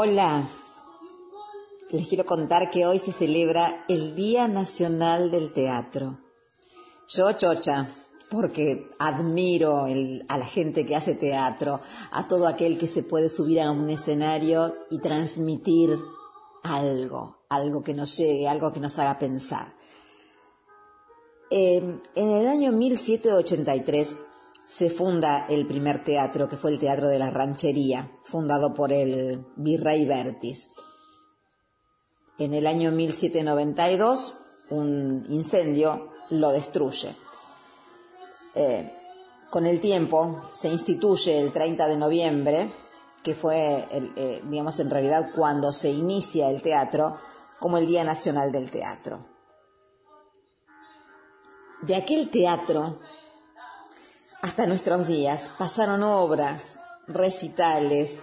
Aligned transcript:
Hola, 0.00 0.48
les 1.90 2.06
quiero 2.06 2.24
contar 2.24 2.70
que 2.70 2.86
hoy 2.86 3.00
se 3.00 3.10
celebra 3.10 3.84
el 3.88 4.14
Día 4.14 4.46
Nacional 4.46 5.32
del 5.32 5.52
Teatro. 5.52 6.20
Yo, 7.08 7.32
chocha, 7.32 7.84
porque 8.30 8.88
admiro 9.00 9.86
a 10.28 10.38
la 10.38 10.44
gente 10.44 10.86
que 10.86 10.94
hace 10.94 11.16
teatro, 11.16 11.80
a 12.12 12.28
todo 12.28 12.46
aquel 12.46 12.78
que 12.78 12.86
se 12.86 13.02
puede 13.02 13.28
subir 13.28 13.60
a 13.60 13.72
un 13.72 13.90
escenario 13.90 14.72
y 14.88 15.00
transmitir 15.00 15.98
algo, 16.62 17.38
algo 17.48 17.82
que 17.82 17.94
nos 17.94 18.16
llegue, 18.16 18.46
algo 18.46 18.72
que 18.72 18.78
nos 18.78 19.00
haga 19.00 19.18
pensar. 19.18 19.74
Eh, 21.50 21.82
en 22.14 22.30
el 22.30 22.46
año 22.46 22.70
1783 22.70 24.14
se 24.68 24.90
funda 24.90 25.46
el 25.48 25.66
primer 25.66 26.04
teatro, 26.04 26.46
que 26.46 26.58
fue 26.58 26.70
el 26.70 26.78
Teatro 26.78 27.08
de 27.08 27.18
la 27.18 27.30
Ranchería, 27.30 28.12
fundado 28.22 28.74
por 28.74 28.92
el 28.92 29.46
virrey 29.56 30.04
Bertis. 30.04 30.68
En 32.38 32.52
el 32.52 32.66
año 32.66 32.92
1792, 32.92 34.34
un 34.68 35.24
incendio 35.30 36.10
lo 36.28 36.50
destruye. 36.50 37.16
Eh, 38.54 38.92
con 39.50 39.64
el 39.64 39.80
tiempo 39.80 40.42
se 40.52 40.68
instituye 40.68 41.40
el 41.40 41.50
30 41.50 41.88
de 41.88 41.96
noviembre, 41.96 42.74
que 43.22 43.34
fue, 43.34 43.88
eh, 43.90 44.42
digamos, 44.44 44.78
en 44.80 44.90
realidad 44.90 45.30
cuando 45.34 45.72
se 45.72 45.88
inicia 45.88 46.50
el 46.50 46.60
teatro, 46.60 47.16
como 47.58 47.78
el 47.78 47.86
Día 47.86 48.04
Nacional 48.04 48.52
del 48.52 48.70
Teatro. 48.70 49.26
De 51.80 51.96
aquel 51.96 52.28
teatro 52.28 52.98
hasta 54.40 54.66
nuestros 54.66 55.06
días 55.08 55.50
pasaron 55.58 56.02
obras, 56.02 56.78
recitales, 57.06 58.18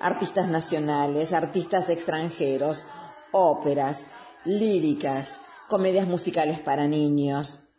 artistas 0.00 0.48
nacionales, 0.48 1.32
artistas 1.32 1.88
extranjeros, 1.88 2.84
óperas, 3.32 4.02
líricas, 4.44 5.38
comedias 5.68 6.06
musicales 6.06 6.60
para 6.60 6.86
niños, 6.86 7.70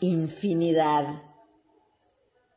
infinidad 0.00 1.22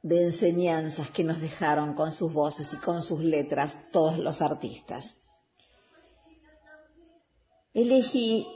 de 0.03 0.23
enseñanzas 0.23 1.09
que 1.09 1.23
nos 1.23 1.41
dejaron 1.41 1.93
con 1.93 2.11
sus 2.11 2.31
voces 2.31 2.73
y 2.73 2.77
con 2.77 3.01
sus 3.01 3.21
letras 3.21 3.91
todos 3.91 4.19
los 4.19 4.41
artistas. 4.41 5.15
Elegí 7.73 8.47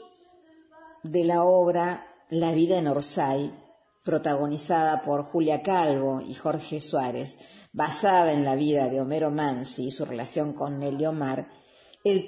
de 1.04 1.24
la 1.24 1.44
obra 1.44 2.08
La 2.30 2.52
vida 2.52 2.78
en 2.78 2.88
Orsay 2.88 3.61
protagonizada 4.04 5.02
por 5.02 5.24
Julia 5.24 5.62
Calvo 5.62 6.22
y 6.22 6.34
Jorge 6.34 6.82
Suárez, 6.82 7.38
basada 7.72 8.32
en 8.32 8.46
la 8.46 8.56
vida 8.56 8.88
de 8.88 9.02
Homero 9.02 9.32
Mansi 9.32 9.86
y 9.86 9.92
su 9.92 10.06
relación 10.06 10.54
con 10.54 10.80
Nelly 10.80 11.06
Omar, 11.06 11.50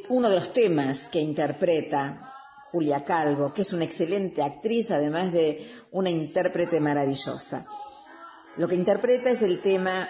uno 0.10 0.30
de 0.30 0.36
los 0.36 0.54
temas 0.54 1.10
que 1.10 1.20
interpreta 1.20 2.32
Julia 2.72 3.04
Calvo, 3.04 3.54
que 3.54 3.64
es 3.64 3.74
una 3.74 3.86
excelente 3.86 4.44
actriz, 4.44 4.92
además 4.92 5.32
de 5.32 5.68
una 5.92 6.10
intérprete 6.10 6.80
maravillosa. 6.80 7.66
Lo 8.58 8.68
que 8.68 8.76
interpreta 8.76 9.32
es 9.32 9.42
el 9.42 9.60
tema 9.60 10.08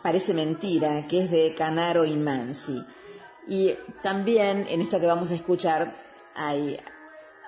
Parece 0.00 0.34
mentira, 0.34 1.06
que 1.06 1.24
es 1.24 1.30
de 1.30 1.54
Canaro 1.54 2.04
y 2.04 2.14
Mansi. 2.16 2.84
Y 3.46 3.74
también 4.02 4.66
en 4.68 4.80
esto 4.80 4.98
que 4.98 5.06
vamos 5.06 5.30
a 5.30 5.34
escuchar 5.34 5.92
hay 6.34 6.80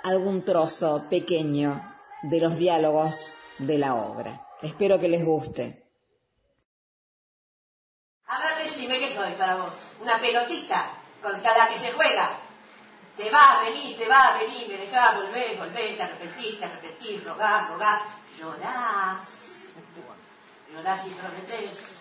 algún 0.02 0.42
trozo 0.42 1.06
pequeño 1.08 1.93
de 2.24 2.40
los 2.40 2.56
diálogos 2.56 3.32
de 3.58 3.78
la 3.78 3.94
obra. 3.94 4.46
Espero 4.62 4.98
que 4.98 5.08
les 5.08 5.24
guste. 5.24 5.84
A 8.26 8.38
ver, 8.38 8.64
decime 8.64 8.98
qué 8.98 9.08
soy 9.08 9.32
para 9.34 9.56
vos. 9.56 9.74
Una 10.00 10.18
pelotita 10.18 10.92
contra 11.22 11.56
la 11.58 11.68
que 11.68 11.78
se 11.78 11.92
juega. 11.92 12.40
Te 13.14 13.30
va 13.30 13.58
a 13.58 13.64
venir, 13.64 13.96
te 13.96 14.08
va 14.08 14.28
a 14.28 14.38
venir, 14.38 14.66
me 14.66 14.76
dejás 14.76 15.16
volver, 15.16 15.56
volver, 15.56 15.96
te 15.96 16.02
arrepentís, 16.02 16.58
te 16.58 16.64
arrepentís, 16.64 17.22
rogás, 17.22 17.68
rogás, 17.68 18.02
llorás. 18.38 19.64
Llorás 20.72 21.06
y 21.06 21.10
prometés 21.10 22.00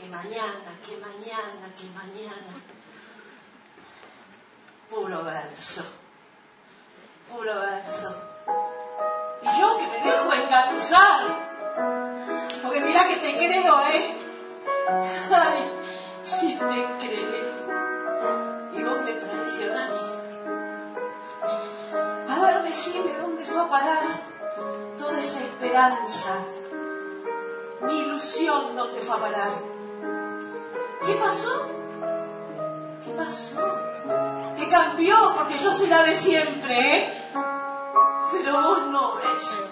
que 0.00 0.06
mañana, 0.06 0.78
que 0.86 0.96
mañana, 0.96 1.74
que 1.76 1.84
mañana. 1.90 2.62
Puro 4.88 5.24
verso, 5.24 5.84
puro 7.28 7.60
verso. 7.60 8.75
Y 9.42 9.60
yo 9.60 9.76
que 9.76 9.86
me 9.86 10.00
dejo 10.00 10.32
engatusar. 10.32 11.20
Porque 12.62 12.80
mira 12.80 13.06
que 13.08 13.16
te 13.16 13.36
creo, 13.36 13.80
¿eh? 13.88 14.16
Ay, 15.30 15.70
si 16.22 16.56
te 16.56 16.86
creo. 16.98 17.66
Y 18.72 18.82
vos 18.82 19.00
me 19.04 19.12
traicionás. 19.12 19.94
A 22.28 22.40
ver, 22.40 22.62
decime 22.62 23.12
dónde 23.20 23.44
fue 23.44 23.60
a 23.60 23.68
parar 23.68 23.98
toda 24.98 25.18
esa 25.18 25.40
esperanza. 25.40 26.30
Mi 27.82 28.00
ilusión, 28.00 28.74
¿dónde 28.74 29.00
fue 29.00 29.16
a 29.16 29.18
parar? 29.20 29.50
¿Qué 31.04 31.14
pasó? 31.14 31.68
¿Qué 33.04 33.10
pasó? 33.12 33.62
¿Qué 34.56 34.68
cambió? 34.68 35.32
Porque 35.34 35.56
yo 35.58 35.70
soy 35.70 35.88
la 35.88 36.02
de 36.02 36.14
siempre, 36.14 36.96
¿eh? 36.96 37.25
Pero 38.32 38.62
vos 38.62 38.86
no 38.88 39.14
ves. 39.16 39.70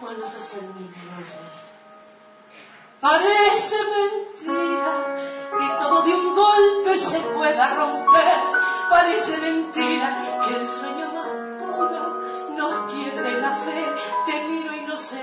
Vos 0.00 0.18
no 0.18 0.26
sos 0.26 0.54
el 0.54 0.68
mismo 0.74 1.02
Parece 3.00 3.76
mentira 3.98 5.16
que 5.58 5.68
todo 5.82 6.02
de 6.02 6.14
un 6.14 6.34
golpe 6.36 6.96
se 6.96 7.18
pueda 7.34 7.74
romper. 7.74 8.38
Parece 8.88 9.38
mentira 9.38 10.16
que 10.46 10.54
el 10.54 10.66
sueño 10.68 11.12
más 11.12 11.26
puro 11.58 12.20
nos 12.56 12.92
quiebre 12.92 13.40
la 13.40 13.54
fe. 13.56 13.92
Te 14.24 14.44
miro 14.48 14.72
y 14.76 14.82
no 14.82 14.96
sé, 14.96 15.22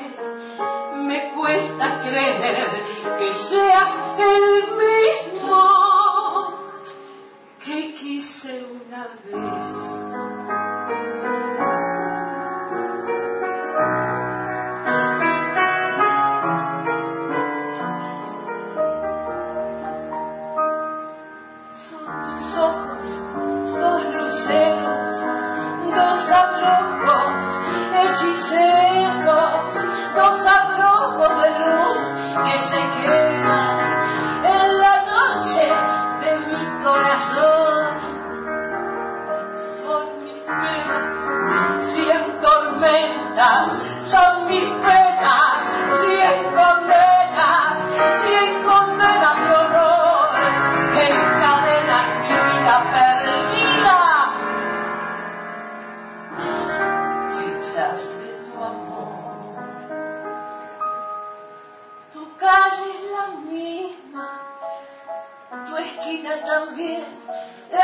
me 0.96 1.31
cuesta 1.34 2.00
creer 2.00 2.84
que 3.18 3.34
seas 3.34 3.90
el 4.18 4.75
mismo 4.75 5.60
que 7.63 7.94
quise 7.94 8.66
una 8.66 9.07
vez. 9.24 10.09
porque 32.50 32.57
sei 32.63 32.88
que 32.88 33.29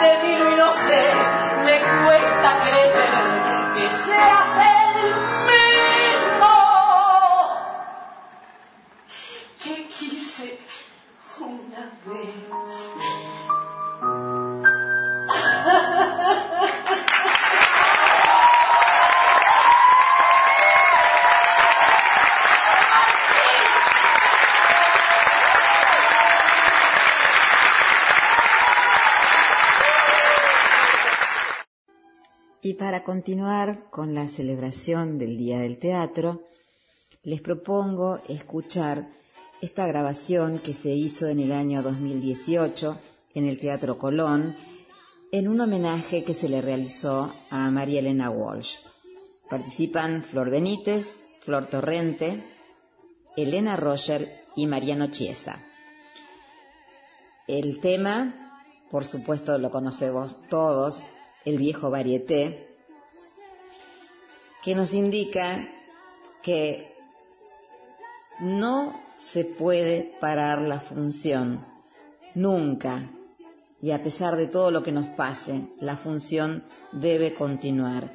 te 0.00 0.18
miro 0.26 0.50
y 0.50 0.54
no 0.56 0.72
sé, 0.72 1.12
me 1.64 1.80
cuesta 2.04 2.58
creer 2.58 3.42
que 3.74 3.88
seas 4.06 4.50
el 4.72 5.14
mismo 5.50 6.54
que 9.62 9.74
quise 9.88 10.48
una 11.40 11.84
vez. 12.06 12.72
Para 32.92 33.04
continuar 33.04 33.88
con 33.88 34.14
la 34.14 34.28
celebración 34.28 35.16
del 35.16 35.38
Día 35.38 35.60
del 35.60 35.78
Teatro, 35.78 36.42
les 37.22 37.40
propongo 37.40 38.20
escuchar 38.28 39.08
esta 39.62 39.86
grabación 39.86 40.58
que 40.58 40.74
se 40.74 40.90
hizo 40.90 41.26
en 41.26 41.40
el 41.40 41.52
año 41.52 41.82
2018 41.82 42.94
en 43.34 43.46
el 43.46 43.58
Teatro 43.58 43.96
Colón 43.96 44.54
en 45.30 45.48
un 45.48 45.62
homenaje 45.62 46.22
que 46.22 46.34
se 46.34 46.50
le 46.50 46.60
realizó 46.60 47.32
a 47.48 47.70
María 47.70 48.00
Elena 48.00 48.28
Walsh. 48.28 48.76
Participan 49.48 50.22
Flor 50.22 50.50
Benítez, 50.50 51.16
Flor 51.40 51.70
Torrente, 51.70 52.42
Elena 53.38 53.74
Roger 53.76 54.30
y 54.54 54.66
Mariano 54.66 55.06
Chiesa. 55.06 55.58
El 57.48 57.80
tema, 57.80 58.34
por 58.90 59.06
supuesto 59.06 59.56
lo 59.56 59.70
conocemos 59.70 60.36
todos, 60.50 61.04
el 61.46 61.56
viejo 61.56 61.88
varieté, 61.88 62.68
que 64.62 64.74
nos 64.74 64.94
indica 64.94 65.58
que 66.42 66.94
no 68.40 68.98
se 69.18 69.44
puede 69.44 70.14
parar 70.20 70.62
la 70.62 70.80
función, 70.80 71.64
nunca, 72.34 73.02
y 73.80 73.90
a 73.90 74.02
pesar 74.02 74.36
de 74.36 74.46
todo 74.46 74.70
lo 74.70 74.82
que 74.82 74.92
nos 74.92 75.06
pase, 75.08 75.66
la 75.80 75.96
función 75.96 76.64
debe 76.92 77.34
continuar. 77.34 78.08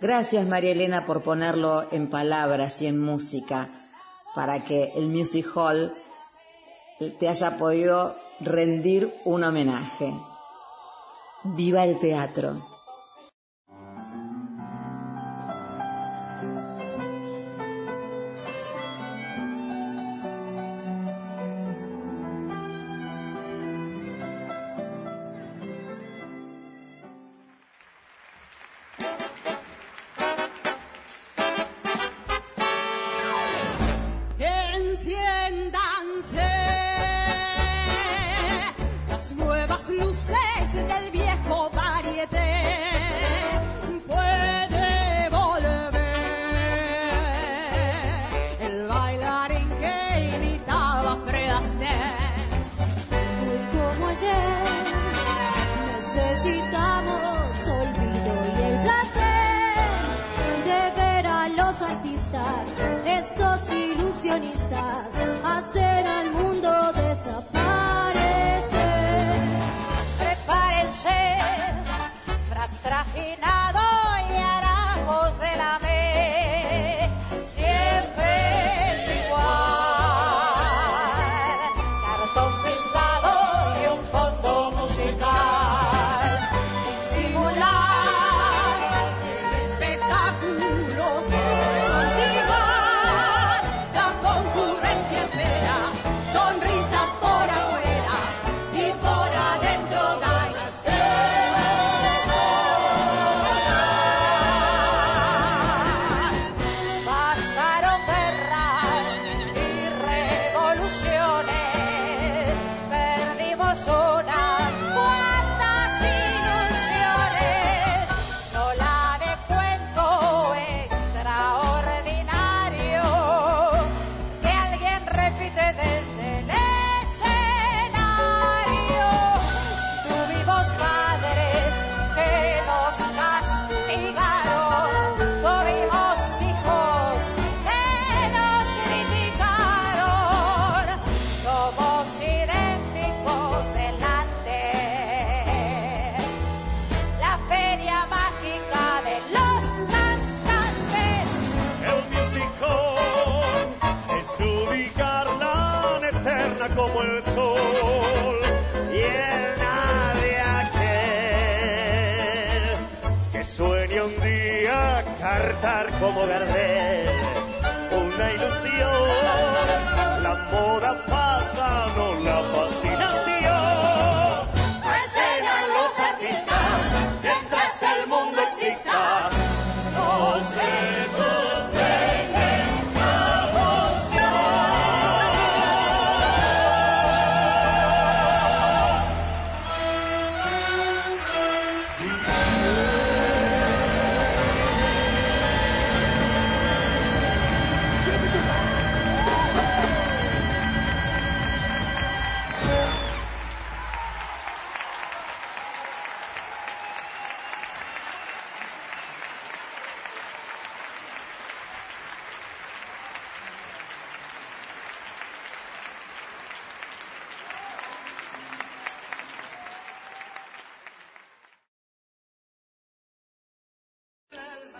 Gracias 0.00 0.46
María 0.46 0.72
Elena 0.72 1.04
por 1.04 1.22
ponerlo 1.22 1.92
en 1.92 2.08
palabras 2.08 2.80
y 2.82 2.86
en 2.86 3.00
música 3.00 3.68
para 4.34 4.62
que 4.62 4.92
el 4.94 5.08
Music 5.08 5.46
Hall 5.56 5.92
te 7.18 7.28
haya 7.28 7.56
podido 7.56 8.16
rendir 8.40 9.12
un 9.24 9.42
homenaje. 9.42 10.14
Viva 11.42 11.84
el 11.84 11.98
teatro. 11.98 12.77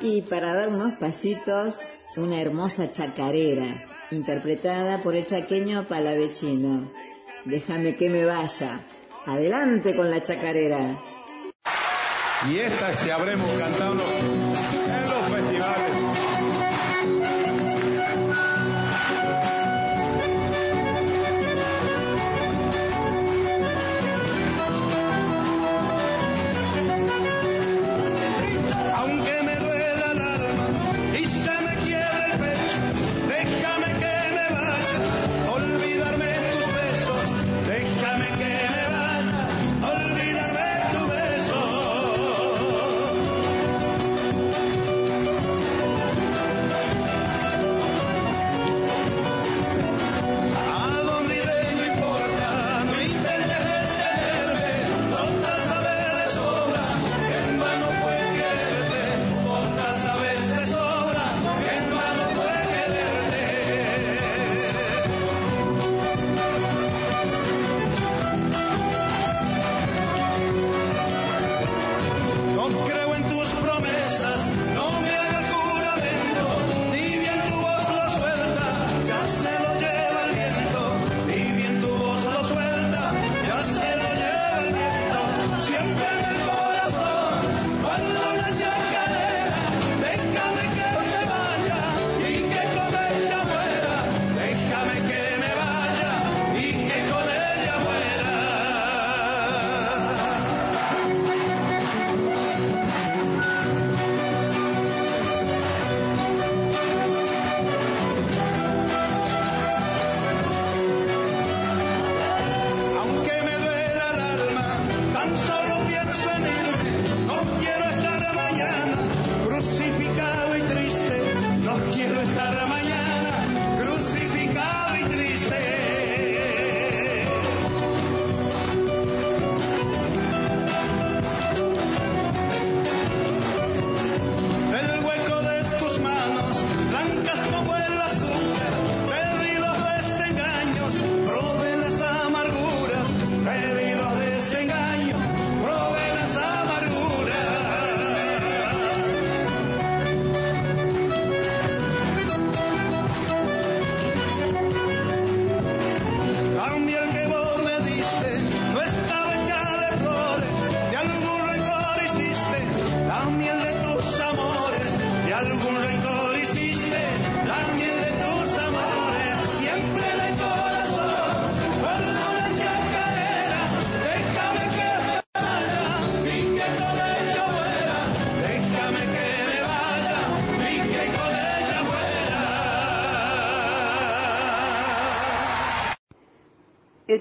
Y 0.00 0.22
para 0.22 0.54
dar 0.54 0.68
unos 0.68 0.94
pasitos, 0.94 1.80
una 2.16 2.40
hermosa 2.40 2.90
chacarera, 2.90 3.66
interpretada 4.10 5.02
por 5.02 5.14
el 5.14 5.26
chaqueño 5.26 5.84
palavecino. 5.88 6.90
Déjame 7.44 7.96
que 7.96 8.08
me 8.08 8.24
vaya. 8.24 8.80
Adelante 9.26 9.96
con 9.96 10.10
la 10.10 10.22
chacarera. 10.22 10.96
Y 12.48 12.58
esta 12.58 12.94
se 12.94 13.12
habremos 13.12 13.48
cantado 13.50 13.94
en 13.94 14.52
los 15.02 15.30
festivales. 15.30 16.37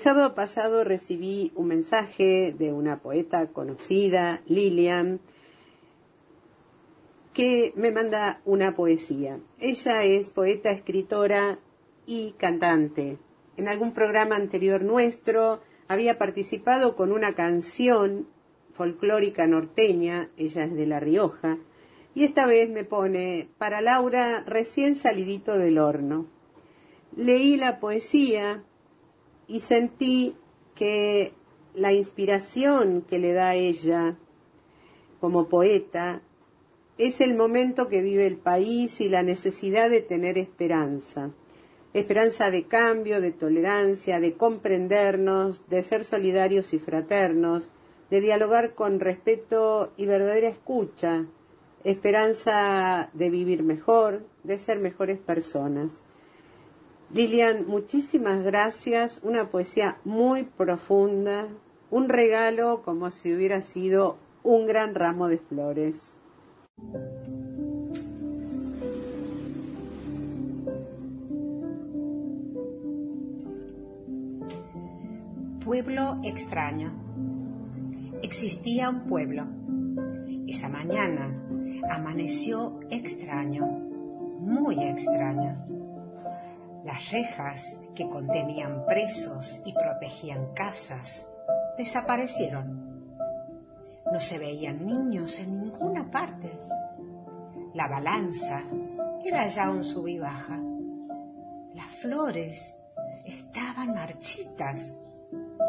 Sábado 0.07 0.35
pasado 0.35 0.85
recibí 0.85 1.51
un 1.53 1.67
mensaje 1.67 2.55
de 2.57 2.71
una 2.71 3.01
poeta 3.01 3.47
conocida, 3.47 4.41
Lilian, 4.45 5.19
que 7.33 7.73
me 7.75 7.91
manda 7.91 8.39
una 8.45 8.73
poesía. 8.73 9.37
Ella 9.59 10.05
es 10.05 10.29
poeta, 10.29 10.71
escritora 10.71 11.59
y 12.05 12.31
cantante. 12.37 13.17
En 13.57 13.67
algún 13.67 13.91
programa 13.91 14.37
anterior 14.37 14.81
nuestro 14.81 15.59
había 15.89 16.17
participado 16.17 16.95
con 16.95 17.11
una 17.11 17.33
canción 17.33 18.29
folclórica 18.75 19.45
norteña, 19.45 20.29
ella 20.37 20.63
es 20.63 20.73
de 20.73 20.85
La 20.85 21.01
Rioja, 21.01 21.57
y 22.15 22.23
esta 22.23 22.45
vez 22.45 22.69
me 22.69 22.85
pone 22.85 23.49
para 23.57 23.81
Laura 23.81 24.41
recién 24.47 24.95
salidito 24.95 25.57
del 25.57 25.77
horno. 25.77 26.27
Leí 27.13 27.57
la 27.57 27.81
poesía 27.81 28.63
y 29.47 29.59
sentí 29.61 30.35
que 30.75 31.33
la 31.73 31.93
inspiración 31.93 33.01
que 33.01 33.19
le 33.19 33.33
da 33.33 33.55
ella 33.55 34.15
como 35.19 35.47
poeta 35.47 36.21
es 36.97 37.21
el 37.21 37.35
momento 37.35 37.87
que 37.87 38.01
vive 38.01 38.25
el 38.25 38.37
país 38.37 39.01
y 39.01 39.09
la 39.09 39.23
necesidad 39.23 39.89
de 39.89 40.01
tener 40.01 40.37
esperanza. 40.37 41.31
Esperanza 41.93 42.51
de 42.51 42.65
cambio, 42.65 43.21
de 43.21 43.31
tolerancia, 43.31 44.19
de 44.19 44.33
comprendernos, 44.33 45.67
de 45.69 45.83
ser 45.83 46.05
solidarios 46.05 46.73
y 46.73 46.79
fraternos, 46.79 47.71
de 48.09 48.21
dialogar 48.21 48.73
con 48.73 48.99
respeto 48.99 49.93
y 49.97 50.05
verdadera 50.05 50.49
escucha, 50.49 51.25
esperanza 51.83 53.09
de 53.13 53.29
vivir 53.29 53.63
mejor, 53.63 54.25
de 54.43 54.57
ser 54.57 54.79
mejores 54.79 55.19
personas. 55.19 55.99
Lilian, 57.13 57.65
muchísimas 57.67 58.43
gracias, 58.43 59.21
una 59.23 59.49
poesía 59.49 59.97
muy 60.03 60.43
profunda, 60.43 61.47
un 61.89 62.09
regalo 62.09 62.81
como 62.83 63.11
si 63.11 63.33
hubiera 63.33 63.61
sido 63.61 64.17
un 64.43 64.67
gran 64.67 64.93
ramo 64.93 65.29
de 65.29 65.37
flores. 65.37 65.95
Pueblo 75.63 76.19
extraño. 76.23 76.91
Existía 78.21 78.89
un 78.89 79.07
pueblo. 79.07 79.47
Esa 80.47 80.67
mañana 80.67 81.41
amaneció 81.89 82.79
extraño, 82.89 83.65
muy 84.39 84.83
extraño. 84.83 85.76
Las 86.87 87.11
rejas 87.11 87.77
que 87.95 88.07
contenían 88.07 88.85
presos 88.85 89.61
y 89.65 89.73
protegían 89.73 90.53
casas 90.53 91.27
desaparecieron. 91.77 93.19
No 94.09 94.21
se 94.21 94.39
veían 94.39 94.85
niños 94.85 95.37
en 95.39 95.59
ninguna 95.59 96.09
parte. 96.09 96.49
La 97.73 97.89
balanza 97.89 98.63
era 99.21 99.49
ya 99.49 99.69
un 99.69 99.83
sub 99.83 100.07
y 100.07 100.17
baja. 100.17 100.61
Las 101.73 101.87
flores 102.01 102.73
estaban 103.25 103.93
marchitas. 103.93 104.93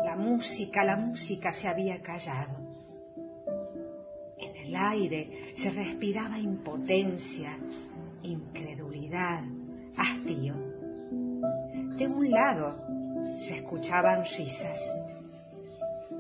La 0.05 0.15
música, 0.15 0.85
la 0.85 0.97
música 0.97 1.53
se 1.53 1.67
había 1.67 2.01
callado. 2.01 2.61
En 4.39 4.57
el 4.57 4.77
aire 4.77 5.51
se 5.53 5.71
respiraba 5.71 6.39
impotencia, 6.39 7.59
incredulidad, 8.23 9.43
hastío. 9.97 10.68
De 11.99 12.07
un 12.07 12.31
lado 12.31 12.81
se 13.39 13.57
escuchaban 13.57 14.25
risas. 14.25 14.97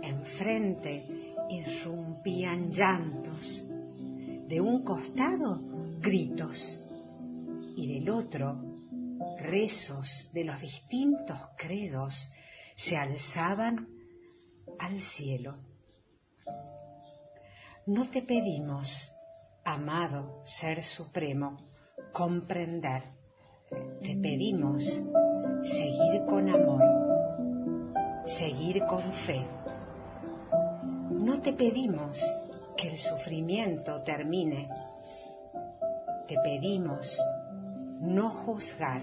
Enfrente 0.02 1.06
irrumpían 1.48 2.72
llantos. 2.72 3.64
De 4.48 4.60
un 4.60 4.82
costado 4.82 5.60
gritos 6.00 6.84
y 7.76 7.94
del 7.94 8.10
otro 8.10 8.60
rezos 9.38 10.30
de 10.32 10.42
los 10.42 10.60
distintos 10.60 11.38
credos 11.56 12.32
se 12.74 12.96
alzaban 12.96 13.88
al 14.80 15.00
cielo. 15.00 15.58
No 17.86 18.10
te 18.10 18.22
pedimos, 18.22 19.12
amado 19.64 20.42
Ser 20.44 20.82
Supremo, 20.82 21.56
comprender. 22.12 23.04
Te 24.02 24.16
pedimos 24.16 25.04
seguir 25.62 26.24
con 26.26 26.48
amor, 26.48 26.82
seguir 28.24 28.84
con 28.84 29.02
fe. 29.12 29.46
No 31.10 31.40
te 31.40 31.52
pedimos 31.52 32.22
que 32.76 32.88
el 32.88 32.98
sufrimiento 32.98 34.02
termine. 34.02 34.70
Te 36.26 36.36
pedimos 36.42 37.20
no 38.00 38.30
juzgar 38.30 39.02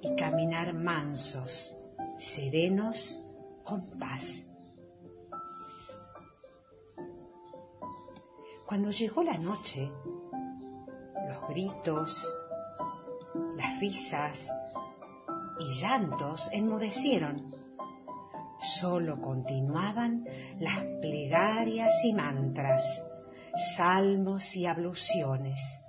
y 0.00 0.14
caminar 0.14 0.74
mansos, 0.74 1.78
serenos, 2.16 3.18
con 3.64 3.80
paz. 3.98 4.48
Cuando 8.66 8.90
llegó 8.90 9.22
la 9.22 9.38
noche, 9.38 9.90
los 11.28 11.48
gritos, 11.48 12.32
las 13.56 13.80
risas 13.80 14.50
y 15.60 15.80
llantos 15.80 16.48
enmudecieron. 16.52 17.54
Solo 18.60 19.20
continuaban 19.20 20.24
las 20.60 20.78
plegarias 21.00 22.04
y 22.04 22.12
mantras, 22.12 23.04
salmos 23.76 24.56
y 24.56 24.66
abluciones. 24.66 25.80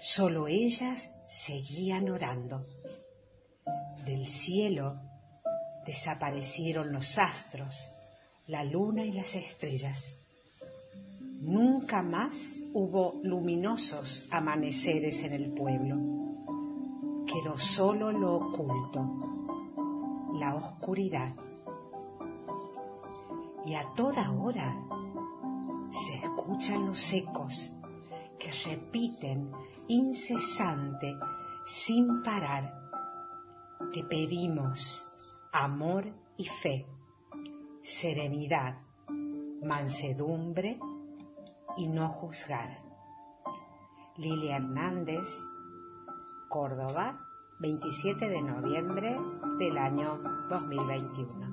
Solo 0.00 0.48
ellas 0.48 1.10
seguían 1.28 2.08
orando. 2.08 2.62
Del 4.04 4.28
cielo 4.28 4.94
desaparecieron 5.84 6.92
los 6.92 7.18
astros, 7.18 7.90
la 8.46 8.64
luna 8.64 9.04
y 9.04 9.12
las 9.12 9.34
estrellas. 9.34 10.16
Nunca 11.40 12.02
más 12.02 12.60
hubo 12.72 13.20
luminosos 13.24 14.26
amaneceres 14.30 15.24
en 15.24 15.32
el 15.32 15.50
pueblo. 15.52 16.21
Quedó 17.32 17.56
solo 17.56 18.12
lo 18.12 18.34
oculto, 18.34 19.00
la 20.34 20.54
oscuridad. 20.54 21.34
Y 23.64 23.74
a 23.74 23.88
toda 23.94 24.30
hora 24.32 24.84
se 25.90 26.14
escuchan 26.16 26.86
los 26.86 27.12
ecos 27.12 27.74
que 28.38 28.50
repiten 28.68 29.50
incesante, 29.88 31.16
sin 31.64 32.22
parar. 32.22 32.70
Te 33.92 34.04
pedimos 34.04 35.06
amor 35.52 36.12
y 36.36 36.44
fe, 36.44 36.86
serenidad, 37.82 38.76
mansedumbre 39.62 40.78
y 41.76 41.86
no 41.86 42.08
juzgar. 42.08 42.76
Lilia 44.16 44.56
Hernández, 44.56 45.40
Córdoba, 46.52 47.18
27 47.60 48.28
de 48.28 48.42
noviembre 48.42 49.16
del 49.58 49.78
año 49.78 50.20
2021. 50.50 51.51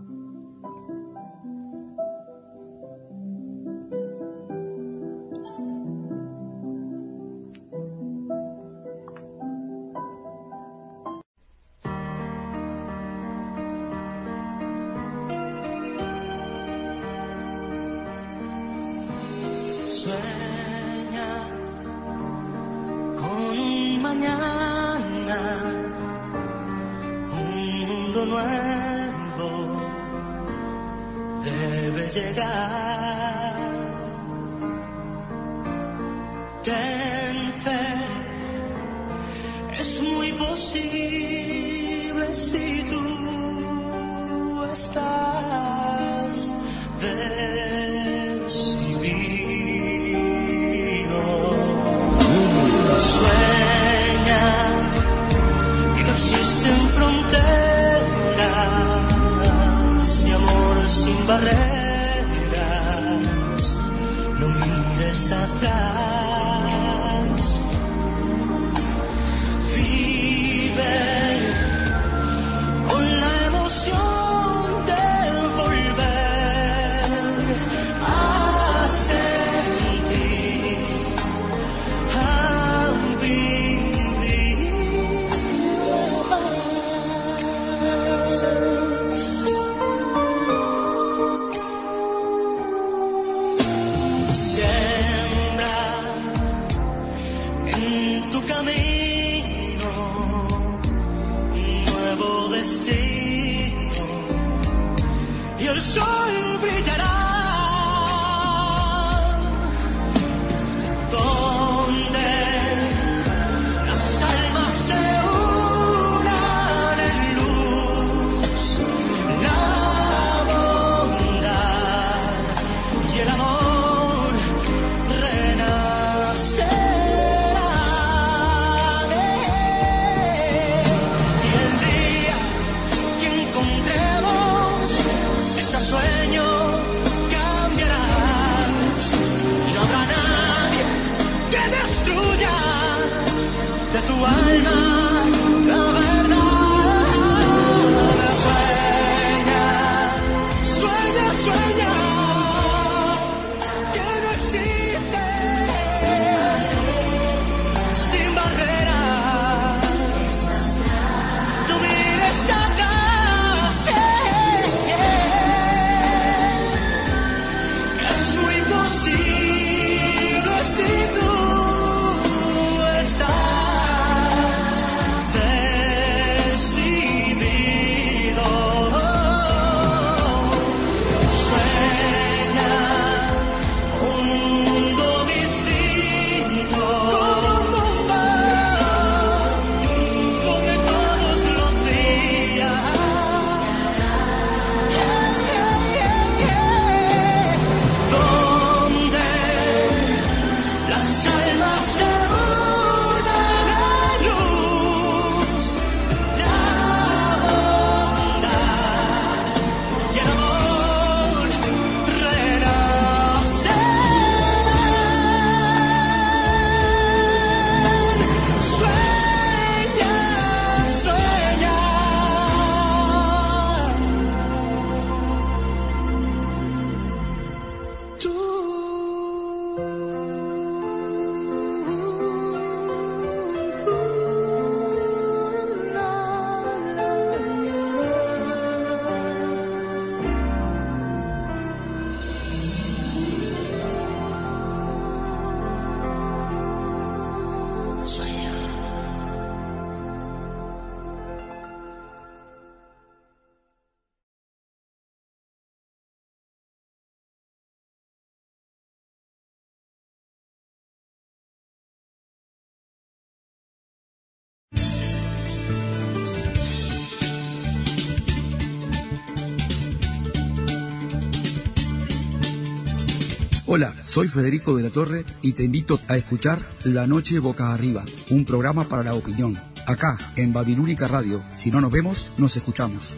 Hola, 273.71 273.93
soy 274.03 274.27
Federico 274.27 274.75
de 274.75 274.82
la 274.82 274.89
Torre 274.89 275.23
y 275.43 275.53
te 275.53 275.63
invito 275.63 275.99
a 276.08 276.17
escuchar 276.17 276.58
La 276.86 277.05
Noche 277.05 277.38
Boca 277.38 277.71
Arriba, 277.71 278.03
un 278.32 278.43
programa 278.43 278.86
para 278.86 279.03
la 279.03 279.13
opinión. 279.13 279.62
Acá, 279.86 280.17
en 280.38 280.51
Babilónica 280.51 281.08
Radio. 281.08 281.43
Si 281.53 281.69
no 281.69 281.79
nos 281.79 281.91
vemos, 281.91 282.32
nos 282.39 282.58
escuchamos. 282.58 283.13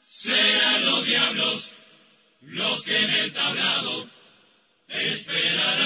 Serán 0.00 0.86
los 0.86 1.06
diablos 1.06 1.76
los 2.40 2.84
que 2.84 3.04
en 3.04 3.10
el 3.10 3.32
tablado 3.34 4.08
esperarán. 4.88 5.82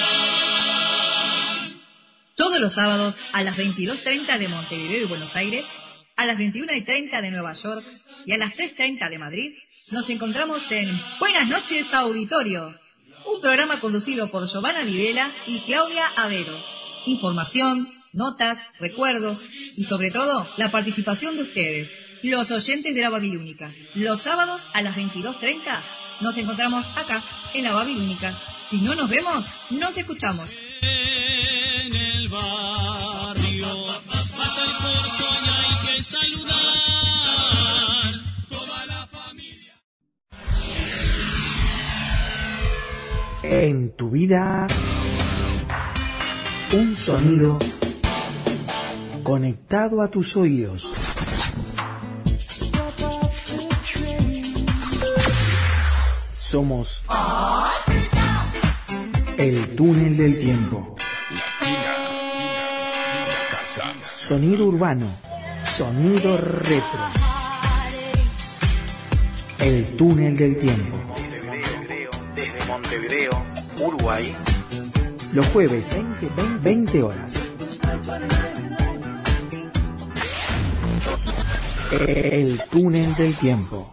Todos 2.36 2.60
los 2.60 2.74
sábados 2.74 3.18
a 3.32 3.42
las 3.42 3.58
22.30 3.58 4.38
de 4.38 4.46
Montevideo 4.46 5.02
y 5.02 5.08
Buenos 5.08 5.34
Aires 5.34 5.64
a 6.16 6.24
las 6.24 6.38
21 6.38 6.72
y 6.74 6.80
30 6.80 7.20
de 7.20 7.30
Nueva 7.30 7.52
York 7.52 7.84
y 8.24 8.32
a 8.32 8.38
las 8.38 8.54
3.30 8.54 9.08
de 9.10 9.18
Madrid, 9.18 9.54
nos 9.90 10.08
encontramos 10.10 10.70
en 10.72 11.00
Buenas 11.20 11.46
noches 11.48 11.94
Auditorio, 11.94 12.74
un 13.26 13.40
programa 13.40 13.78
conducido 13.80 14.28
por 14.30 14.48
Giovanna 14.48 14.82
Videla 14.82 15.30
y 15.46 15.60
Claudia 15.60 16.04
Avero. 16.16 16.56
Información, 17.06 17.88
notas, 18.12 18.60
recuerdos 18.80 19.44
y 19.76 19.84
sobre 19.84 20.10
todo 20.10 20.48
la 20.56 20.70
participación 20.70 21.36
de 21.36 21.42
ustedes, 21.42 21.90
los 22.22 22.50
oyentes 22.50 22.94
de 22.94 23.02
la 23.02 23.10
Babilónica. 23.10 23.72
Los 23.94 24.22
sábados 24.22 24.66
a 24.72 24.82
las 24.82 24.96
22.30 24.96 25.82
nos 26.20 26.36
encontramos 26.38 26.86
acá 26.96 27.22
en 27.54 27.64
la 27.64 27.72
Babilónica. 27.72 28.36
Si 28.66 28.78
no 28.78 28.94
nos 28.94 29.08
vemos, 29.08 29.46
nos 29.70 29.96
escuchamos. 29.96 30.50
En 30.80 31.94
el 31.94 32.28
En 43.42 43.90
tu 43.92 44.10
vida, 44.10 44.66
un 46.72 46.94
sonido 46.96 47.58
conectado 49.22 50.02
a 50.02 50.08
tus 50.08 50.36
oídos. 50.36 50.92
Somos 56.34 57.04
el 59.38 59.76
túnel 59.76 60.16
del 60.16 60.38
tiempo. 60.38 60.96
Sonido 64.28 64.66
urbano, 64.66 65.06
sonido 65.62 66.36
retro. 66.36 67.00
El 69.60 69.96
túnel 69.96 70.36
del 70.36 70.58
tiempo. 70.58 70.96
Desde 72.34 72.64
Montevideo, 72.64 73.30
Uruguay. 73.86 74.24
Los 75.32 75.46
jueves, 75.52 75.94
20, 75.94 76.60
20 76.60 77.02
horas. 77.04 77.52
El 81.92 82.60
túnel 82.68 83.14
del 83.14 83.38
tiempo. 83.38 83.86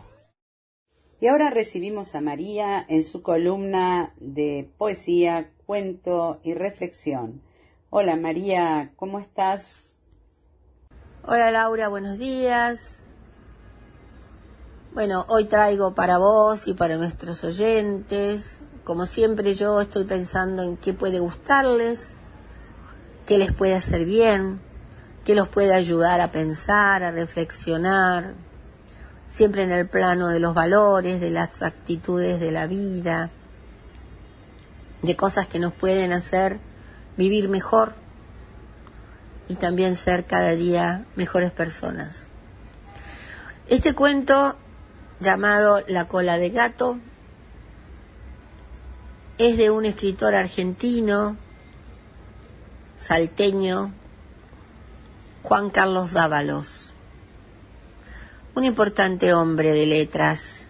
Y 1.21 1.27
ahora 1.27 1.51
recibimos 1.51 2.15
a 2.15 2.21
María 2.21 2.83
en 2.89 3.03
su 3.03 3.21
columna 3.21 4.15
de 4.19 4.67
poesía, 4.79 5.51
cuento 5.67 6.41
y 6.43 6.55
reflexión. 6.55 7.43
Hola 7.91 8.15
María, 8.15 8.93
¿cómo 8.95 9.19
estás? 9.19 9.82
Hola 11.25 11.51
Laura, 11.51 11.87
buenos 11.87 12.17
días. 12.17 13.03
Bueno, 14.93 15.25
hoy 15.29 15.45
traigo 15.45 15.95
para 15.95 16.17
vos 16.17 16.67
y 16.67 16.73
para 16.73 16.97
nuestros 16.97 17.45
oyentes, 17.45 18.61
como 18.83 19.05
siempre 19.05 19.53
yo 19.53 19.79
estoy 19.79 20.03
pensando 20.03 20.63
en 20.63 20.75
qué 20.75 20.91
puede 20.91 21.19
gustarles, 21.19 22.11
qué 23.25 23.37
les 23.37 23.53
puede 23.53 23.73
hacer 23.73 24.03
bien, 24.03 24.59
qué 25.23 25.33
los 25.33 25.47
puede 25.47 25.73
ayudar 25.73 26.19
a 26.19 26.33
pensar, 26.33 27.03
a 27.03 27.11
reflexionar, 27.11 28.33
siempre 29.25 29.63
en 29.63 29.71
el 29.71 29.87
plano 29.87 30.27
de 30.27 30.41
los 30.41 30.53
valores, 30.53 31.21
de 31.21 31.31
las 31.31 31.61
actitudes 31.61 32.41
de 32.41 32.51
la 32.51 32.67
vida, 32.67 33.31
de 35.01 35.15
cosas 35.15 35.47
que 35.47 35.59
nos 35.59 35.71
pueden 35.71 36.11
hacer 36.11 36.59
vivir 37.15 37.47
mejor 37.47 38.02
y 39.47 39.55
también 39.55 39.95
ser 39.95 40.25
cada 40.25 40.55
día 40.55 41.05
mejores 41.15 41.51
personas. 41.51 42.27
Este 43.67 43.93
cuento 43.93 44.55
llamado 45.19 45.83
La 45.87 46.07
cola 46.07 46.37
de 46.37 46.49
gato 46.49 46.97
es 49.37 49.57
de 49.57 49.69
un 49.71 49.85
escritor 49.85 50.35
argentino, 50.35 51.37
salteño, 52.97 53.91
Juan 55.43 55.69
Carlos 55.69 56.11
Dávalos, 56.13 56.93
un 58.55 58.63
importante 58.63 59.33
hombre 59.33 59.73
de 59.73 59.85
letras, 59.85 60.69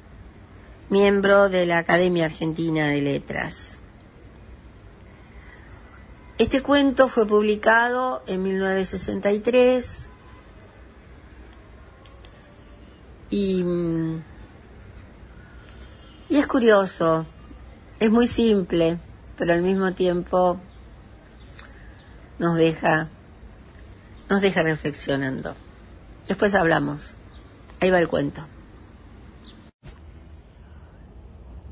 miembro 0.89 1.49
de 1.49 1.65
la 1.65 1.79
Academia 1.79 2.25
Argentina 2.25 2.87
de 2.87 3.01
Letras. 3.01 3.72
Este 6.43 6.61
cuento 6.61 7.07
fue 7.07 7.25
publicado 7.25 8.21
en 8.27 8.43
1963 8.43 10.09
y, 13.29 13.63
y 16.27 16.37
es 16.37 16.45
curioso, 16.45 17.25
es 17.97 18.11
muy 18.11 18.27
simple, 18.27 18.99
pero 19.37 19.53
al 19.53 19.61
mismo 19.61 19.93
tiempo 19.93 20.59
nos 22.39 22.57
deja, 22.57 23.07
nos 24.29 24.41
deja 24.41 24.63
reflexionando. 24.63 25.55
Después 26.27 26.55
hablamos. 26.55 27.15
Ahí 27.79 27.89
va 27.89 28.01
el 28.01 28.09
cuento. 28.09 28.45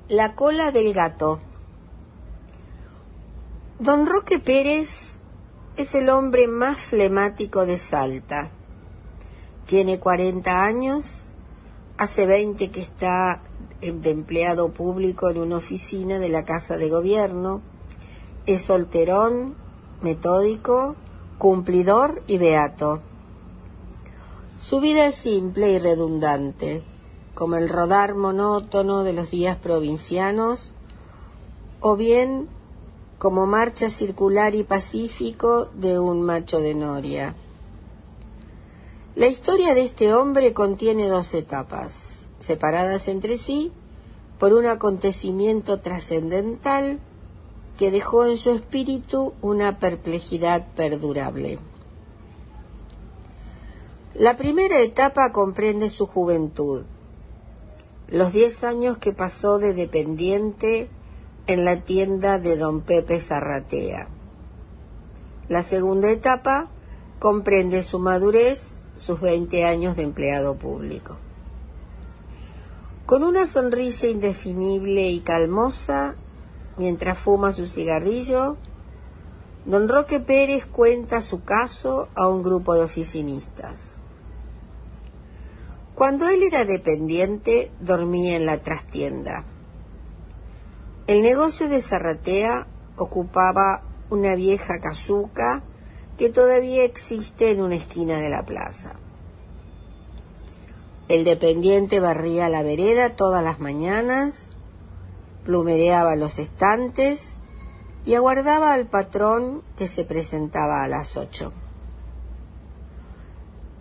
La 0.07 0.33
cola 0.33 0.71
del 0.71 0.93
gato. 0.93 1.41
Don 3.81 4.05
Roque 4.05 4.37
Pérez 4.37 5.17
es 5.75 5.95
el 5.95 6.09
hombre 6.09 6.47
más 6.47 6.79
flemático 6.79 7.65
de 7.65 7.79
Salta. 7.79 8.51
Tiene 9.65 9.99
40 9.99 10.63
años, 10.63 11.31
hace 11.97 12.27
20 12.27 12.69
que 12.69 12.79
está 12.79 13.41
de 13.81 14.11
empleado 14.11 14.71
público 14.71 15.31
en 15.31 15.39
una 15.39 15.57
oficina 15.57 16.19
de 16.19 16.29
la 16.29 16.45
Casa 16.45 16.77
de 16.77 16.91
Gobierno, 16.91 17.63
es 18.45 18.61
solterón, 18.61 19.55
metódico, 20.03 20.95
cumplidor 21.39 22.21
y 22.27 22.37
beato. 22.37 23.01
Su 24.59 24.79
vida 24.79 25.07
es 25.07 25.15
simple 25.15 25.71
y 25.71 25.79
redundante, 25.79 26.83
como 27.33 27.55
el 27.55 27.67
rodar 27.67 28.13
monótono 28.13 29.03
de 29.03 29.13
los 29.13 29.31
días 29.31 29.57
provincianos, 29.57 30.75
o 31.79 31.95
bien 31.95 32.60
como 33.21 33.45
marcha 33.45 33.87
circular 33.87 34.55
y 34.55 34.63
pacífico 34.63 35.69
de 35.75 35.99
un 35.99 36.23
macho 36.23 36.59
de 36.59 36.73
noria. 36.73 37.35
La 39.15 39.27
historia 39.27 39.75
de 39.75 39.83
este 39.83 40.11
hombre 40.11 40.53
contiene 40.53 41.07
dos 41.07 41.35
etapas, 41.35 42.27
separadas 42.39 43.07
entre 43.09 43.37
sí 43.37 43.71
por 44.39 44.53
un 44.53 44.65
acontecimiento 44.65 45.81
trascendental 45.81 46.99
que 47.77 47.91
dejó 47.91 48.25
en 48.25 48.37
su 48.37 48.49
espíritu 48.49 49.33
una 49.43 49.77
perplejidad 49.77 50.65
perdurable. 50.73 51.59
La 54.15 54.35
primera 54.35 54.79
etapa 54.79 55.31
comprende 55.31 55.89
su 55.89 56.07
juventud, 56.07 56.85
los 58.07 58.33
diez 58.33 58.63
años 58.63 58.97
que 58.97 59.13
pasó 59.13 59.59
de 59.59 59.75
dependiente 59.75 60.89
en 61.47 61.65
la 61.65 61.81
tienda 61.81 62.39
de 62.39 62.57
don 62.57 62.81
Pepe 62.81 63.19
Zarratea. 63.19 64.07
La 65.49 65.61
segunda 65.61 66.09
etapa 66.11 66.69
comprende 67.19 67.83
su 67.83 67.99
madurez, 67.99 68.79
sus 68.95 69.19
20 69.21 69.65
años 69.65 69.95
de 69.95 70.03
empleado 70.03 70.55
público. 70.55 71.17
Con 73.05 73.23
una 73.23 73.45
sonrisa 73.45 74.07
indefinible 74.07 75.09
y 75.09 75.19
calmosa, 75.19 76.15
mientras 76.77 77.17
fuma 77.17 77.51
su 77.51 77.65
cigarrillo, 77.65 78.57
Don 79.65 79.87
Roque 79.87 80.19
Pérez 80.19 80.65
cuenta 80.65 81.21
su 81.21 81.43
caso 81.43 82.07
a 82.15 82.27
un 82.27 82.41
grupo 82.41 82.73
de 82.73 82.83
oficinistas. 82.83 83.99
Cuando 85.93 86.27
él 86.29 86.41
era 86.41 86.65
dependiente, 86.65 87.71
dormía 87.79 88.37
en 88.37 88.47
la 88.47 88.57
trastienda. 88.57 89.45
El 91.07 91.23
negocio 91.23 91.67
de 91.67 91.81
Zarratea 91.81 92.67
ocupaba 92.97 93.83
una 94.09 94.35
vieja 94.35 94.79
casuca 94.79 95.63
que 96.17 96.29
todavía 96.29 96.83
existe 96.83 97.51
en 97.51 97.61
una 97.61 97.75
esquina 97.75 98.19
de 98.19 98.29
la 98.29 98.45
plaza. 98.45 98.95
El 101.07 101.23
dependiente 101.23 101.99
barría 101.99 102.47
la 102.47 102.63
vereda 102.63 103.15
todas 103.15 103.43
las 103.43 103.59
mañanas, 103.59 104.49
plumereaba 105.43 106.15
los 106.15 106.39
estantes 106.39 107.37
y 108.05 108.13
aguardaba 108.13 108.73
al 108.73 108.85
patrón 108.85 109.63
que 109.77 109.87
se 109.87 110.05
presentaba 110.05 110.83
a 110.83 110.87
las 110.87 111.17
ocho. 111.17 111.51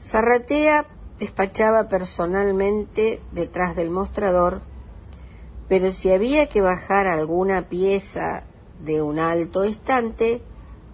Zarratea 0.00 0.87
despachaba 1.18 1.88
personalmente 1.88 3.20
detrás 3.33 3.76
del 3.76 3.90
mostrador, 3.90 4.62
pero 5.70 5.92
si 5.92 6.11
había 6.11 6.48
que 6.48 6.62
bajar 6.62 7.06
alguna 7.06 7.68
pieza 7.68 8.42
de 8.85 9.02
un 9.02 9.20
alto 9.20 9.62
estante, 9.62 10.42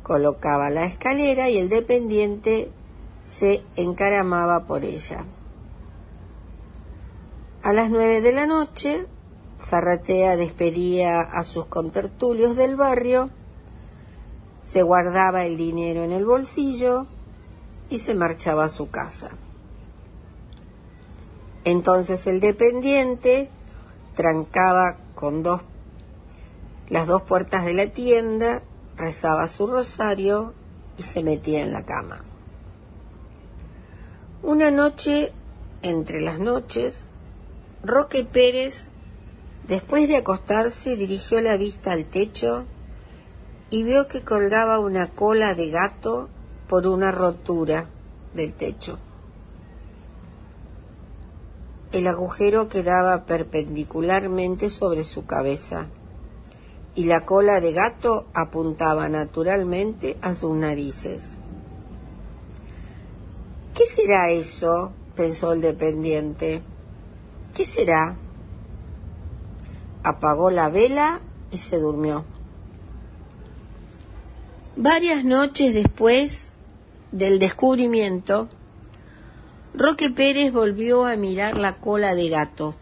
colocaba 0.02 0.68
la 0.68 0.84
escalera 0.84 1.48
y 1.48 1.56
el 1.56 1.70
dependiente 1.70 2.70
se 3.24 3.62
encaramaba 3.76 4.66
por 4.66 4.84
ella. 4.84 5.24
A 7.62 7.72
las 7.72 7.88
nueve 7.88 8.20
de 8.20 8.32
la 8.32 8.46
noche, 8.46 9.06
Zarratea 9.58 10.36
despedía 10.36 11.20
a 11.20 11.42
sus 11.42 11.64
contertulios 11.64 12.54
del 12.54 12.76
barrio, 12.76 13.30
se 14.60 14.82
guardaba 14.82 15.46
el 15.46 15.56
dinero 15.56 16.04
en 16.04 16.12
el 16.12 16.26
bolsillo 16.26 17.06
y 17.88 18.00
se 18.00 18.14
marchaba 18.14 18.64
a 18.64 18.68
su 18.68 18.90
casa. 18.90 19.30
Entonces 21.64 22.26
el 22.26 22.40
dependiente 22.40 23.50
trancaba 24.16 24.96
con 25.14 25.44
dos 25.44 25.62
las 26.88 27.06
dos 27.06 27.22
puertas 27.22 27.64
de 27.64 27.74
la 27.74 27.86
tienda, 27.88 28.62
rezaba 28.96 29.48
su 29.48 29.66
rosario 29.66 30.54
y 30.96 31.02
se 31.02 31.22
metía 31.22 31.62
en 31.62 31.72
la 31.72 31.84
cama. 31.84 32.22
Una 34.42 34.70
noche, 34.70 35.32
entre 35.82 36.20
las 36.20 36.38
noches, 36.38 37.08
Roque 37.82 38.24
Pérez, 38.24 38.88
después 39.66 40.08
de 40.08 40.16
acostarse, 40.16 40.96
dirigió 40.96 41.40
la 41.40 41.56
vista 41.56 41.92
al 41.92 42.04
techo 42.04 42.64
y 43.70 43.82
vio 43.82 44.06
que 44.06 44.22
colgaba 44.22 44.78
una 44.78 45.08
cola 45.08 45.54
de 45.54 45.70
gato 45.70 46.28
por 46.68 46.86
una 46.86 47.10
rotura 47.10 47.86
del 48.34 48.54
techo. 48.54 48.98
El 51.92 52.06
agujero 52.08 52.68
quedaba 52.68 53.24
perpendicularmente 53.24 54.70
sobre 54.70 55.04
su 55.04 55.24
cabeza 55.24 55.88
y 56.96 57.04
la 57.04 57.26
cola 57.26 57.60
de 57.60 57.72
gato 57.72 58.26
apuntaba 58.32 59.08
naturalmente 59.08 60.16
a 60.22 60.32
sus 60.32 60.56
narices. 60.56 61.36
¿Qué 63.74 63.86
será 63.86 64.30
eso? 64.30 64.92
pensó 65.14 65.52
el 65.52 65.60
dependiente. 65.60 66.62
¿Qué 67.54 67.64
será? 67.64 68.16
Apagó 70.02 70.50
la 70.50 70.68
vela 70.70 71.20
y 71.50 71.58
se 71.58 71.78
durmió. 71.78 72.24
Varias 74.76 75.24
noches 75.24 75.74
después 75.74 76.56
del 77.12 77.38
descubrimiento, 77.38 78.48
Roque 79.78 80.08
Pérez 80.08 80.54
volvió 80.54 81.04
a 81.04 81.16
mirar 81.16 81.58
la 81.58 81.76
cola 81.76 82.14
de 82.14 82.30
gato. 82.30 82.74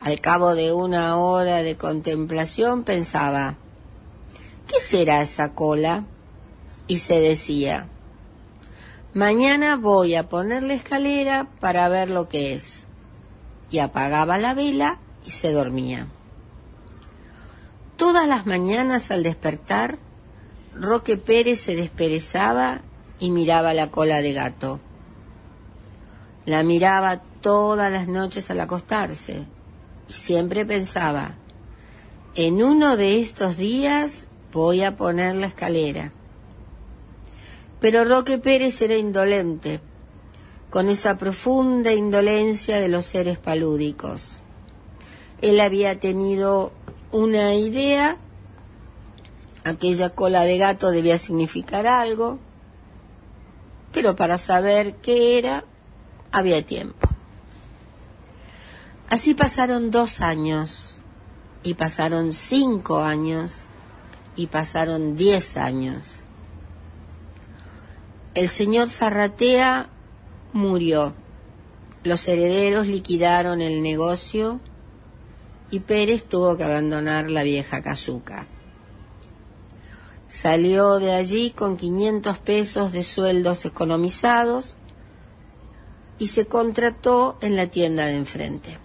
Al 0.00 0.20
cabo 0.20 0.54
de 0.54 0.72
una 0.72 1.16
hora 1.16 1.64
de 1.64 1.76
contemplación 1.76 2.84
pensaba, 2.84 3.56
¿qué 4.68 4.78
será 4.78 5.22
esa 5.22 5.52
cola? 5.52 6.04
Y 6.86 6.98
se 6.98 7.18
decía, 7.18 7.88
mañana 9.12 9.74
voy 9.74 10.14
a 10.14 10.28
poner 10.28 10.62
la 10.62 10.74
escalera 10.74 11.48
para 11.58 11.88
ver 11.88 12.10
lo 12.10 12.28
que 12.28 12.54
es. 12.54 12.86
Y 13.72 13.80
apagaba 13.80 14.38
la 14.38 14.54
vela 14.54 15.00
y 15.26 15.32
se 15.32 15.50
dormía. 15.50 16.06
Todas 17.96 18.28
las 18.28 18.46
mañanas 18.46 19.10
al 19.10 19.24
despertar, 19.24 19.98
Roque 20.76 21.16
Pérez 21.16 21.58
se 21.58 21.74
desperezaba 21.74 22.82
y 23.18 23.32
miraba 23.32 23.74
la 23.74 23.90
cola 23.90 24.20
de 24.20 24.32
gato. 24.32 24.80
La 26.46 26.62
miraba 26.62 27.22
todas 27.40 27.90
las 27.90 28.06
noches 28.06 28.50
al 28.50 28.60
acostarse 28.60 29.46
siempre 30.08 30.66
pensaba, 30.66 31.34
en 32.34 32.62
uno 32.62 32.96
de 32.96 33.20
estos 33.20 33.56
días 33.56 34.28
voy 34.52 34.82
a 34.82 34.96
poner 34.96 35.34
la 35.36 35.46
escalera. 35.46 36.12
Pero 37.80 38.04
Roque 38.04 38.38
Pérez 38.38 38.80
era 38.82 38.96
indolente, 38.96 39.80
con 40.70 40.88
esa 40.88 41.16
profunda 41.16 41.92
indolencia 41.92 42.80
de 42.80 42.88
los 42.88 43.06
seres 43.06 43.38
palúdicos. 43.38 44.42
Él 45.40 45.60
había 45.60 46.00
tenido 46.00 46.72
una 47.12 47.54
idea, 47.54 48.16
aquella 49.62 50.10
cola 50.10 50.44
de 50.44 50.58
gato 50.58 50.90
debía 50.90 51.18
significar 51.18 51.86
algo, 51.86 52.38
pero 53.92 54.16
para 54.16 54.38
saber 54.38 54.96
qué 54.96 55.38
era 55.38 55.64
había 56.34 56.66
tiempo. 56.66 57.08
Así 59.08 59.34
pasaron 59.34 59.92
dos 59.92 60.20
años, 60.20 60.98
y 61.62 61.74
pasaron 61.74 62.32
cinco 62.32 62.98
años, 62.98 63.68
y 64.34 64.48
pasaron 64.48 65.16
diez 65.16 65.56
años. 65.56 66.24
El 68.34 68.48
señor 68.48 68.90
Zarratea 68.90 69.88
murió. 70.52 71.14
Los 72.02 72.26
herederos 72.26 72.88
liquidaron 72.88 73.60
el 73.60 73.80
negocio 73.80 74.60
y 75.70 75.80
Pérez 75.80 76.24
tuvo 76.24 76.56
que 76.56 76.64
abandonar 76.64 77.30
la 77.30 77.44
vieja 77.44 77.80
casuca. 77.80 78.48
Salió 80.28 80.98
de 80.98 81.12
allí 81.12 81.50
con 81.50 81.76
500 81.76 82.38
pesos 82.38 82.90
de 82.90 83.04
sueldos 83.04 83.64
economizados 83.64 84.78
y 86.18 86.28
se 86.28 86.46
contrató 86.46 87.38
en 87.40 87.56
la 87.56 87.66
tienda 87.66 88.06
de 88.06 88.14
enfrente. 88.14 88.78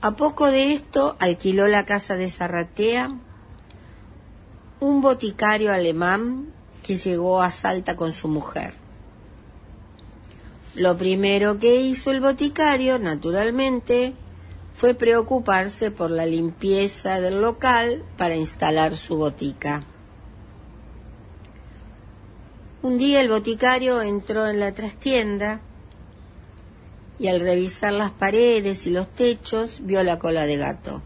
A 0.00 0.16
poco 0.16 0.46
de 0.46 0.74
esto 0.74 1.16
alquiló 1.18 1.66
la 1.66 1.86
casa 1.86 2.16
de 2.16 2.28
Zarratea 2.28 3.16
un 4.80 5.00
boticario 5.00 5.72
alemán 5.72 6.52
que 6.82 6.96
llegó 6.96 7.40
a 7.40 7.50
Salta 7.50 7.96
con 7.96 8.12
su 8.12 8.28
mujer. 8.28 8.74
Lo 10.74 10.96
primero 10.98 11.58
que 11.58 11.76
hizo 11.76 12.10
el 12.10 12.20
boticario, 12.20 12.98
naturalmente, 12.98 14.14
fue 14.74 14.92
preocuparse 14.94 15.90
por 15.90 16.10
la 16.10 16.26
limpieza 16.26 17.20
del 17.20 17.40
local 17.40 18.04
para 18.18 18.36
instalar 18.36 18.96
su 18.96 19.16
botica. 19.16 19.84
Un 22.84 22.98
día 22.98 23.22
el 23.22 23.30
boticario 23.30 24.02
entró 24.02 24.46
en 24.46 24.60
la 24.60 24.74
trastienda 24.74 25.62
y 27.18 27.28
al 27.28 27.40
revisar 27.40 27.94
las 27.94 28.10
paredes 28.10 28.86
y 28.86 28.90
los 28.90 29.08
techos 29.08 29.78
vio 29.80 30.02
la 30.02 30.18
cola 30.18 30.44
de 30.44 30.58
gato. 30.58 31.00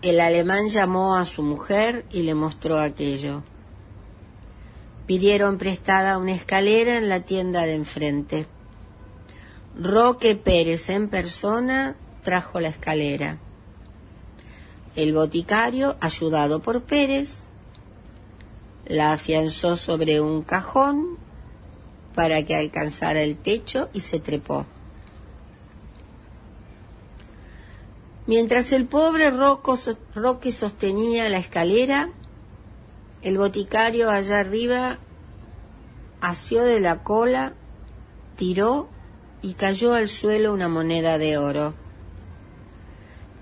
El 0.00 0.18
alemán 0.20 0.70
llamó 0.70 1.14
a 1.14 1.26
su 1.26 1.42
mujer 1.42 2.06
y 2.10 2.22
le 2.22 2.34
mostró 2.34 2.78
aquello. 2.78 3.42
Pidieron 5.06 5.58
prestada 5.58 6.16
una 6.16 6.32
escalera 6.32 6.96
en 6.96 7.10
la 7.10 7.20
tienda 7.20 7.66
de 7.66 7.74
enfrente. 7.74 8.46
Roque 9.78 10.36
Pérez 10.36 10.88
en 10.88 11.10
persona 11.10 11.96
trajo 12.24 12.60
la 12.60 12.68
escalera. 12.68 13.36
El 14.96 15.12
boticario, 15.12 15.98
ayudado 16.00 16.62
por 16.62 16.80
Pérez, 16.80 17.44
la 18.86 19.12
afianzó 19.12 19.76
sobre 19.76 20.20
un 20.20 20.42
cajón 20.42 21.18
para 22.14 22.42
que 22.44 22.56
alcanzara 22.56 23.22
el 23.22 23.36
techo 23.36 23.88
y 23.92 24.00
se 24.00 24.20
trepó. 24.20 24.66
Mientras 28.26 28.72
el 28.72 28.86
pobre 28.86 29.30
Roque 29.30 30.52
sostenía 30.52 31.28
la 31.28 31.38
escalera, 31.38 32.10
el 33.22 33.38
boticario 33.38 34.10
allá 34.10 34.40
arriba 34.40 34.98
asió 36.20 36.62
de 36.62 36.80
la 36.80 37.02
cola, 37.02 37.54
tiró 38.36 38.88
y 39.42 39.54
cayó 39.54 39.94
al 39.94 40.08
suelo 40.08 40.52
una 40.52 40.68
moneda 40.68 41.18
de 41.18 41.38
oro. 41.38 41.74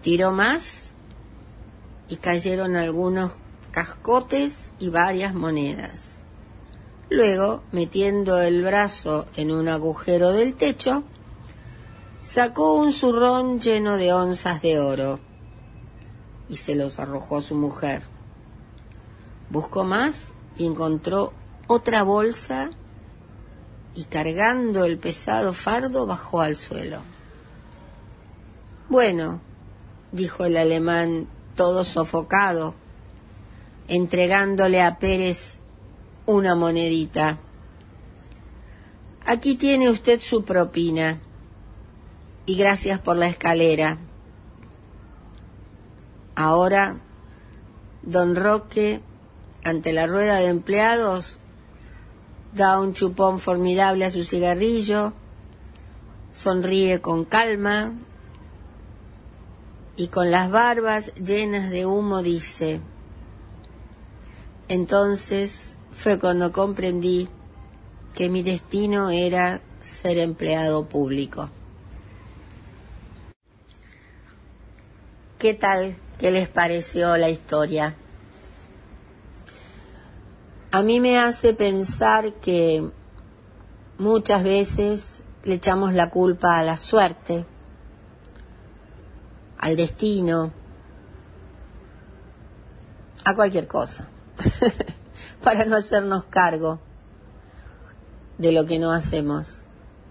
Tiró 0.02 0.32
más 0.32 0.92
y 2.08 2.16
cayeron 2.16 2.76
algunos 2.76 3.32
cascotes 3.70 4.72
y 4.78 4.88
varias 4.88 5.34
monedas. 5.34 6.16
Luego, 7.10 7.62
metiendo 7.72 8.40
el 8.40 8.62
brazo 8.62 9.26
en 9.36 9.50
un 9.50 9.68
agujero 9.68 10.32
del 10.32 10.54
techo, 10.54 11.04
sacó 12.20 12.74
un 12.74 12.92
zurrón 12.92 13.60
lleno 13.60 13.96
de 13.96 14.12
onzas 14.12 14.60
de 14.60 14.78
oro 14.80 15.20
y 16.48 16.58
se 16.58 16.74
los 16.74 16.98
arrojó 16.98 17.38
a 17.38 17.42
su 17.42 17.54
mujer. 17.54 18.02
Buscó 19.50 19.84
más 19.84 20.32
y 20.56 20.66
encontró 20.66 21.32
otra 21.66 22.02
bolsa 22.02 22.70
y 23.94 24.04
cargando 24.04 24.84
el 24.84 24.98
pesado 24.98 25.54
fardo 25.54 26.06
bajó 26.06 26.40
al 26.40 26.56
suelo. 26.56 27.00
Bueno, 28.88 29.40
dijo 30.12 30.44
el 30.44 30.56
alemán 30.56 31.28
todo 31.56 31.84
sofocado, 31.84 32.74
entregándole 33.88 34.82
a 34.82 34.98
Pérez 34.98 35.58
una 36.26 36.54
monedita. 36.54 37.38
Aquí 39.24 39.56
tiene 39.56 39.90
usted 39.90 40.20
su 40.20 40.44
propina 40.44 41.20
y 42.46 42.56
gracias 42.56 42.98
por 43.00 43.16
la 43.16 43.28
escalera. 43.28 43.98
Ahora, 46.34 46.96
don 48.02 48.36
Roque, 48.36 49.00
ante 49.64 49.92
la 49.92 50.06
rueda 50.06 50.36
de 50.36 50.48
empleados, 50.48 51.40
da 52.54 52.80
un 52.80 52.94
chupón 52.94 53.38
formidable 53.40 54.04
a 54.04 54.10
su 54.10 54.22
cigarrillo, 54.22 55.12
sonríe 56.32 57.00
con 57.00 57.24
calma 57.24 57.92
y 59.96 60.08
con 60.08 60.30
las 60.30 60.50
barbas 60.50 61.12
llenas 61.16 61.70
de 61.70 61.84
humo 61.84 62.22
dice, 62.22 62.80
entonces 64.68 65.76
fue 65.92 66.18
cuando 66.18 66.52
comprendí 66.52 67.28
que 68.14 68.28
mi 68.28 68.42
destino 68.42 69.10
era 69.10 69.60
ser 69.80 70.18
empleado 70.18 70.88
público. 70.88 71.50
¿Qué 75.38 75.54
tal? 75.54 75.96
¿Qué 76.18 76.32
les 76.32 76.48
pareció 76.48 77.16
la 77.16 77.30
historia? 77.30 77.94
A 80.72 80.82
mí 80.82 81.00
me 81.00 81.18
hace 81.18 81.54
pensar 81.54 82.34
que 82.34 82.90
muchas 83.98 84.42
veces 84.42 85.24
le 85.44 85.54
echamos 85.54 85.94
la 85.94 86.10
culpa 86.10 86.58
a 86.58 86.62
la 86.62 86.76
suerte, 86.76 87.46
al 89.58 89.76
destino, 89.76 90.52
a 93.24 93.34
cualquier 93.34 93.66
cosa, 93.66 94.08
para 95.42 95.64
no 95.64 95.76
hacernos 95.76 96.24
cargo 96.24 96.80
de 98.38 98.52
lo 98.52 98.66
que 98.66 98.78
no 98.78 98.92
hacemos 98.92 99.62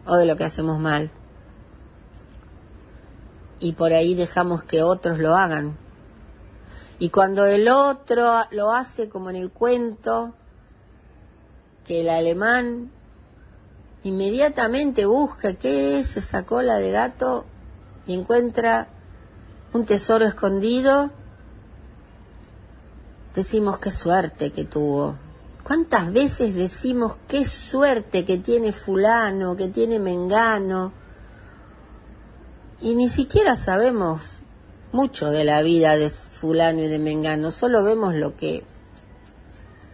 o 0.06 0.16
de 0.16 0.26
lo 0.26 0.38
que 0.38 0.46
hacemos 0.46 0.80
mal 0.80 1.12
y 3.60 3.74
por 3.74 3.94
ahí 3.94 4.14
dejamos 4.14 4.64
que 4.64 4.84
otros 4.84 5.20
lo 5.20 5.36
hagan. 5.36 5.78
Y 7.00 7.10
cuando 7.10 7.46
el 7.46 7.68
otro 7.70 8.44
lo 8.52 8.72
hace 8.72 9.10
como 9.10 9.30
en 9.30 9.36
el 9.36 9.52
cuento, 9.52 10.34
que 11.86 12.02
el 12.02 12.10
alemán 12.10 12.92
inmediatamente 14.04 15.06
busca 15.06 15.54
qué 15.54 16.00
es 16.00 16.18
esa 16.18 16.46
cola 16.46 16.78
de 16.78 16.92
gato 16.92 17.46
y 18.06 18.14
encuentra 18.14 18.90
un 19.74 19.86
tesoro 19.86 20.26
escondido, 20.26 21.12
decimos 23.36 23.80
qué 23.80 23.92
suerte 23.92 24.52
que 24.52 24.66
tuvo. 24.66 25.16
¿Cuántas 25.64 26.12
veces 26.12 26.56
decimos 26.56 27.18
qué 27.28 27.46
suerte 27.46 28.26
que 28.26 28.38
tiene 28.38 28.72
fulano, 28.72 29.56
que 29.56 29.68
tiene 29.68 30.00
mengano? 30.00 30.94
y 32.80 32.94
ni 32.94 33.10
siquiera 33.10 33.56
sabemos 33.56 34.42
mucho 34.92 35.30
de 35.32 35.44
la 35.44 35.62
vida 35.62 35.96
de 35.96 36.10
fulano 36.10 36.82
y 36.84 36.88
de 36.88 37.00
mengano, 37.00 37.52
solo 37.52 37.84
vemos 37.84 38.14
lo 38.14 38.36
que 38.36 38.64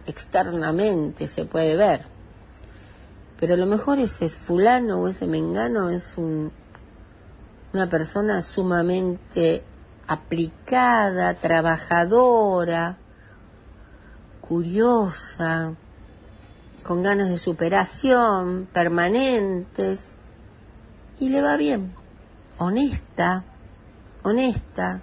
externamente 0.06 1.26
se 1.26 1.44
puede 1.44 1.76
ver. 1.76 2.06
Pero 3.40 3.54
a 3.54 3.56
lo 3.56 3.66
mejor 3.66 3.98
ese 3.98 4.28
fulano 4.28 5.00
o 5.00 5.08
ese 5.08 5.26
mengano 5.26 5.90
es 5.90 6.14
un, 6.16 6.52
una 7.72 7.88
persona 7.88 8.42
sumamente 8.42 9.64
aplicada, 10.06 11.34
trabajadora, 11.34 12.98
curiosa, 14.46 15.74
con 16.82 17.02
ganas 17.02 17.28
de 17.28 17.38
superación 17.38 18.68
permanentes, 18.72 20.10
y 21.18 21.28
le 21.30 21.42
va 21.42 21.56
bien 21.56 21.94
honesta, 22.58 23.44
honesta, 24.22 25.02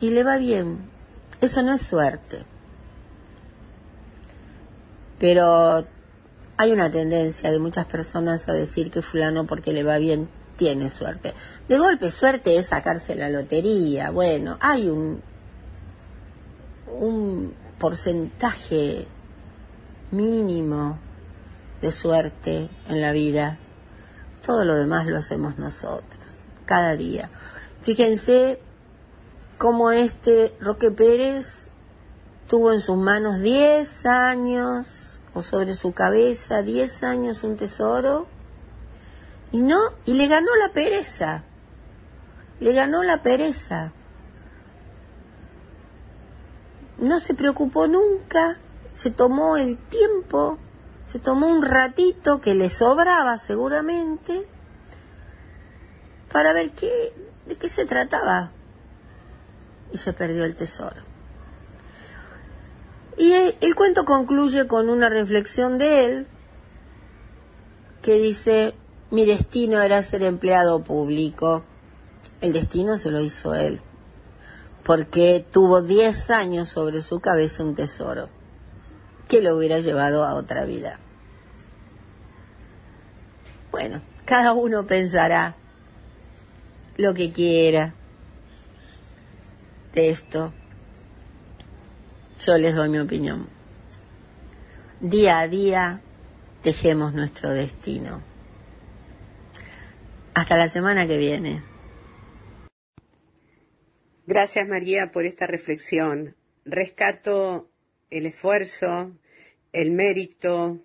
y 0.00 0.10
le 0.10 0.24
va 0.24 0.38
bien. 0.38 0.90
Eso 1.40 1.62
no 1.62 1.72
es 1.72 1.82
suerte. 1.82 2.44
Pero 5.18 5.86
hay 6.56 6.72
una 6.72 6.90
tendencia 6.90 7.50
de 7.50 7.58
muchas 7.58 7.86
personas 7.86 8.48
a 8.48 8.52
decir 8.52 8.90
que 8.90 9.02
fulano 9.02 9.46
porque 9.46 9.72
le 9.72 9.82
va 9.82 9.98
bien 9.98 10.28
tiene 10.56 10.90
suerte. 10.90 11.34
De 11.68 11.78
golpe 11.78 12.10
suerte 12.10 12.56
es 12.56 12.68
sacarse 12.68 13.14
la 13.14 13.28
lotería. 13.28 14.10
Bueno, 14.10 14.56
hay 14.60 14.88
un, 14.88 15.20
un 16.98 17.54
porcentaje 17.78 19.06
mínimo 20.10 20.98
de 21.80 21.92
suerte 21.92 22.70
en 22.88 23.00
la 23.00 23.12
vida 23.12 23.58
todo 24.44 24.64
lo 24.64 24.74
demás 24.74 25.06
lo 25.06 25.16
hacemos 25.16 25.58
nosotros, 25.58 26.20
cada 26.66 26.96
día. 26.96 27.30
Fíjense 27.82 28.60
cómo 29.58 29.90
este 29.90 30.54
Roque 30.60 30.90
Pérez 30.90 31.70
tuvo 32.46 32.72
en 32.72 32.80
sus 32.80 32.96
manos 32.96 33.40
10 33.40 34.06
años, 34.06 35.20
o 35.32 35.42
sobre 35.42 35.72
su 35.72 35.92
cabeza 35.92 36.62
10 36.62 37.02
años 37.04 37.42
un 37.42 37.56
tesoro, 37.56 38.26
y 39.50 39.60
no, 39.60 39.80
y 40.04 40.14
le 40.14 40.26
ganó 40.28 40.54
la 40.56 40.72
pereza, 40.72 41.44
le 42.60 42.72
ganó 42.72 43.02
la 43.02 43.22
pereza. 43.22 43.92
No 46.98 47.20
se 47.20 47.34
preocupó 47.34 47.86
nunca, 47.86 48.58
se 48.92 49.10
tomó 49.10 49.56
el 49.56 49.76
tiempo 49.76 50.58
se 51.14 51.20
tomó 51.20 51.46
un 51.46 51.62
ratito 51.62 52.40
que 52.40 52.56
le 52.56 52.68
sobraba 52.68 53.38
seguramente 53.38 54.48
para 56.32 56.52
ver 56.52 56.72
qué, 56.72 57.12
de 57.46 57.54
qué 57.54 57.68
se 57.68 57.86
trataba. 57.86 58.50
Y 59.92 59.98
se 59.98 60.12
perdió 60.12 60.44
el 60.44 60.56
tesoro. 60.56 61.02
Y 63.16 63.32
el, 63.32 63.76
cuento 63.76 64.04
concluye 64.04 64.66
con 64.66 64.90
una 64.90 65.08
reflexión 65.08 65.78
de 65.78 66.04
él 66.04 66.26
que 68.02 68.14
dice, 68.14 68.74
mi 69.12 69.24
destino 69.24 69.80
era 69.82 70.02
ser 70.02 70.24
empleado 70.24 70.82
público. 70.82 71.62
El 72.40 72.52
destino 72.52 72.98
se 72.98 73.12
lo 73.12 73.20
hizo 73.20 73.54
él, 73.54 73.80
porque 74.84 75.44
tuvo 75.50 75.82
10 75.82 76.30
años 76.30 76.68
sobre 76.68 77.00
su 77.00 77.20
cabeza 77.20 77.64
un 77.64 77.74
tesoro 77.74 78.28
que 79.28 79.40
lo 79.40 79.56
hubiera 79.56 79.78
llevado 79.80 80.24
a 80.24 80.34
otra 80.34 80.64
vida. 80.64 80.98
Bueno, 83.70 84.02
cada 84.24 84.52
uno 84.52 84.86
pensará 84.86 85.56
lo 86.96 87.14
que 87.14 87.32
quiera 87.32 87.94
de 89.94 90.10
esto. 90.10 90.52
Yo 92.44 92.58
les 92.58 92.74
doy 92.74 92.88
mi 92.88 92.98
opinión. 92.98 93.48
Día 95.00 95.40
a 95.40 95.48
día 95.48 96.00
dejemos 96.62 97.14
nuestro 97.14 97.50
destino. 97.50 98.20
Hasta 100.34 100.56
la 100.56 100.68
semana 100.68 101.06
que 101.06 101.16
viene. 101.16 101.73
Gracias 104.26 104.66
María 104.66 105.12
por 105.12 105.26
esta 105.26 105.46
reflexión. 105.46 106.34
Rescato 106.64 107.68
el 108.08 108.24
esfuerzo, 108.24 109.14
el 109.74 109.90
mérito, 109.90 110.80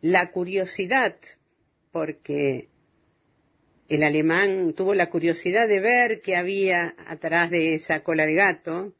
la 0.00 0.30
curiosidad, 0.30 1.16
porque 1.90 2.68
el 3.88 4.04
alemán 4.04 4.74
tuvo 4.74 4.94
la 4.94 5.10
curiosidad 5.10 5.66
de 5.66 5.80
ver 5.80 6.20
qué 6.20 6.36
había 6.36 6.94
atrás 7.08 7.50
de 7.50 7.74
esa 7.74 8.04
cola 8.04 8.26
de 8.26 8.34
gato 8.34 8.94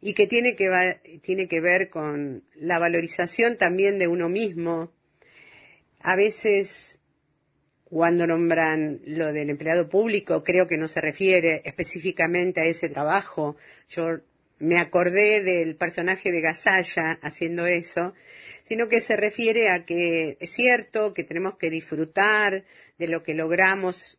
y 0.00 0.14
que 0.14 0.26
tiene 0.26 0.56
que, 0.56 1.20
tiene 1.22 1.48
que 1.48 1.60
ver 1.60 1.90
con 1.90 2.44
la 2.54 2.78
valorización 2.78 3.58
también 3.58 3.98
de 3.98 4.08
uno 4.08 4.30
mismo. 4.30 4.90
A 6.00 6.16
veces 6.16 6.97
cuando 7.90 8.26
nombran 8.26 9.00
lo 9.06 9.32
del 9.32 9.50
empleado 9.50 9.88
público, 9.88 10.44
creo 10.44 10.66
que 10.66 10.76
no 10.76 10.88
se 10.88 11.00
refiere 11.00 11.62
específicamente 11.64 12.60
a 12.60 12.66
ese 12.66 12.88
trabajo. 12.88 13.56
Yo 13.88 14.20
me 14.58 14.78
acordé 14.78 15.42
del 15.42 15.76
personaje 15.76 16.30
de 16.30 16.40
Gasalla 16.40 17.18
haciendo 17.22 17.66
eso, 17.66 18.14
sino 18.62 18.88
que 18.88 19.00
se 19.00 19.16
refiere 19.16 19.70
a 19.70 19.86
que 19.86 20.36
es 20.40 20.50
cierto 20.50 21.14
que 21.14 21.24
tenemos 21.24 21.56
que 21.56 21.70
disfrutar 21.70 22.64
de 22.98 23.08
lo 23.08 23.22
que 23.22 23.34
logramos 23.34 24.18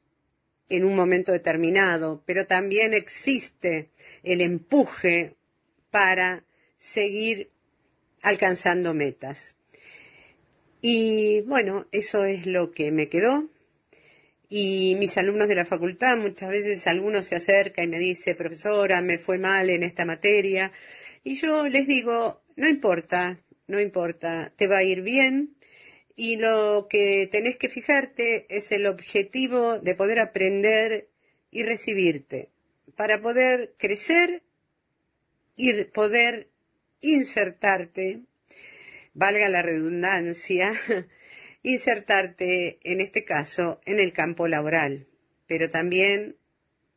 en 0.70 0.86
un 0.86 0.96
momento 0.96 1.32
determinado, 1.32 2.24
pero 2.26 2.48
también 2.48 2.94
existe 2.94 3.90
el 4.24 4.42
empuje 4.42 5.36
para 5.92 6.44
seguir 6.78 7.50
alcanzando 8.22 8.94
metas. 8.94 9.58
Y 10.82 11.42
bueno, 11.42 11.88
eso 11.92 12.24
es 12.26 12.46
lo 12.46 12.72
que 12.72 12.92
me 12.92 13.10
quedó. 13.10 13.50
Y 14.50 14.96
mis 14.98 15.16
alumnos 15.20 15.48
de 15.48 15.54
la 15.54 15.66
facultad, 15.66 16.18
muchas 16.18 16.50
veces 16.50 16.88
algunos 16.88 17.26
se 17.26 17.36
acerca 17.36 17.84
y 17.84 17.88
me 17.88 18.00
dice, 18.00 18.34
profesora, 18.34 19.02
me 19.04 19.20
fue 19.20 19.38
mal 19.38 19.70
en 19.70 19.84
esta 19.84 20.06
materia. 20.06 20.72
Y 21.24 21.36
yo 21.36 21.68
les 21.68 21.86
digo, 21.86 22.42
no 22.56 22.68
importa, 22.68 23.40
no 23.68 23.80
importa, 23.80 24.52
te 24.56 24.66
va 24.66 24.80
a 24.80 24.84
ir 24.84 25.02
bien. 25.02 25.56
Y 26.16 26.38
lo 26.38 26.88
que 26.90 27.30
tenés 27.32 27.58
que 27.58 27.70
fijarte 27.70 28.48
es 28.50 28.72
el 28.72 28.88
objetivo 28.88 29.78
de 29.78 29.94
poder 29.94 30.20
aprender 30.20 31.08
y 31.52 31.64
recibirte, 31.64 32.50
para 32.96 33.22
poder 33.22 33.76
crecer 33.78 34.44
y 35.56 35.84
poder 35.86 36.50
insertarte, 37.02 38.22
valga 39.14 39.48
la 39.50 39.62
redundancia, 39.62 40.74
insertarte 41.64 42.80
en 42.84 43.02
este 43.02 43.26
caso 43.26 43.82
en 43.86 44.00
el 44.00 44.14
campo 44.14 44.48
laboral, 44.48 45.08
pero 45.48 45.70
también 45.70 46.38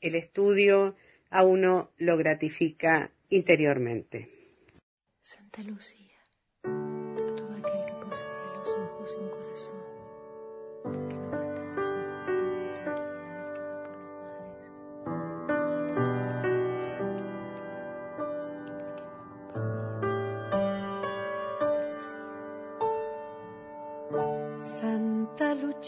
el 0.01 0.15
estudio 0.15 0.97
a 1.31 1.45
uno 1.45 1.91
lo 1.97 2.17
gratifica 2.17 3.13
interiormente. 3.29 4.29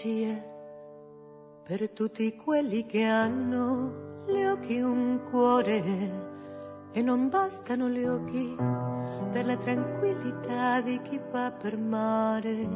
Lucia, 0.05 0.37
per 1.65 1.91
tutti 1.91 2.37
quelli 2.37 2.85
che 2.85 3.05
hanno 3.05 4.25
gli 4.27 4.45
occhi 4.45 4.79
un 4.79 5.23
cuore 5.31 6.93
e 6.93 7.01
non 7.01 7.31
bastano 7.31 7.89
gli 7.89 8.05
occhi 8.05 8.55
per 9.33 9.47
la 9.47 9.57
tranquillità 9.57 10.83
di 10.83 11.01
chi 11.03 11.19
va 11.31 11.51
per 11.51 11.79
mare 11.79 12.69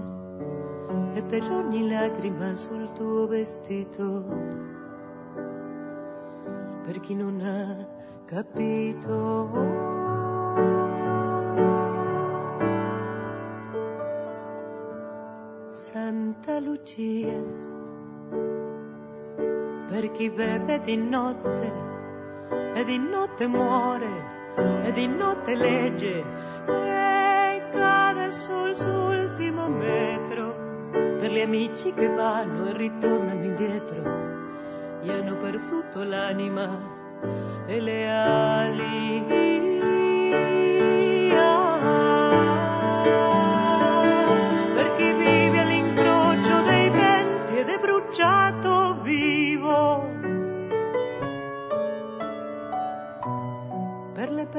e 1.12 1.22
per 1.22 1.42
ogni 1.50 1.86
lacrima 1.86 2.54
sul 2.54 2.92
tuo 2.92 3.26
vestito, 3.26 4.24
per 6.82 6.98
chi 7.00 7.14
non 7.14 7.40
ha 7.42 7.86
capito. 8.24 10.07
Lucia, 16.88 17.38
per 19.88 20.10
chi 20.12 20.30
beve 20.30 20.80
di 20.80 20.96
notte 20.96 21.72
e 22.74 22.84
di 22.84 22.98
notte 22.98 23.46
muore 23.46 24.08
e 24.84 24.92
di 24.92 25.06
notte 25.06 25.54
legge 25.54 26.24
e 26.66 27.62
cade 27.72 28.30
sul 28.30 28.74
suo 28.74 29.10
ultimo 29.10 29.68
metro 29.68 30.88
per 30.90 31.30
gli 31.30 31.40
amici 31.40 31.92
che 31.92 32.08
vanno 32.08 32.68
e 32.68 32.76
ritornano 32.76 33.44
indietro 33.44 35.02
e 35.02 35.12
hanno 35.12 35.36
perduto 35.36 36.02
l'anima 36.04 36.68
e 37.66 37.80
le 37.80 38.10
ali. 38.10 39.67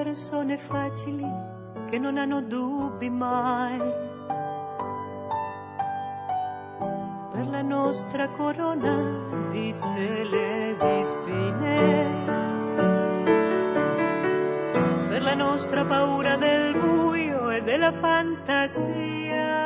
Persone 0.04 0.56
facili 0.56 1.30
che 1.90 2.00
non 2.00 2.18
hanno 2.18 2.42
dubbi 2.42 3.10
mai. 3.10 3.78
Per 7.34 7.48
la 7.50 7.62
nostra 7.62 8.30
corona 8.30 9.50
di 9.50 9.74
stelle 9.74 10.70
e 10.70 10.78
di 10.80 11.04
spine. 11.04 12.28
Per 15.10 15.22
la 15.22 15.36
nostra 15.36 15.84
paura 15.84 16.38
del 16.38 16.78
buio 16.78 17.50
e 17.50 17.62
della 17.64 17.92
fantasia. 17.92 19.58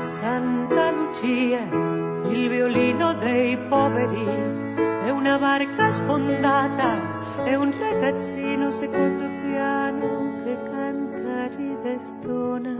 Santa 0.00 0.90
Lucia, 0.90 1.64
il 2.30 2.48
violino 2.48 3.12
dei 3.12 3.58
poveri, 3.68 4.61
una 5.22 5.38
barca 5.38 5.88
sfondata, 5.88 7.44
è 7.44 7.54
un 7.54 7.70
ragazzino 7.78 8.70
secondo 8.70 9.28
piano 9.46 10.42
che 10.42 10.60
canta, 10.64 11.46
ride 11.46 11.94
e 11.94 11.98
stona, 12.00 12.74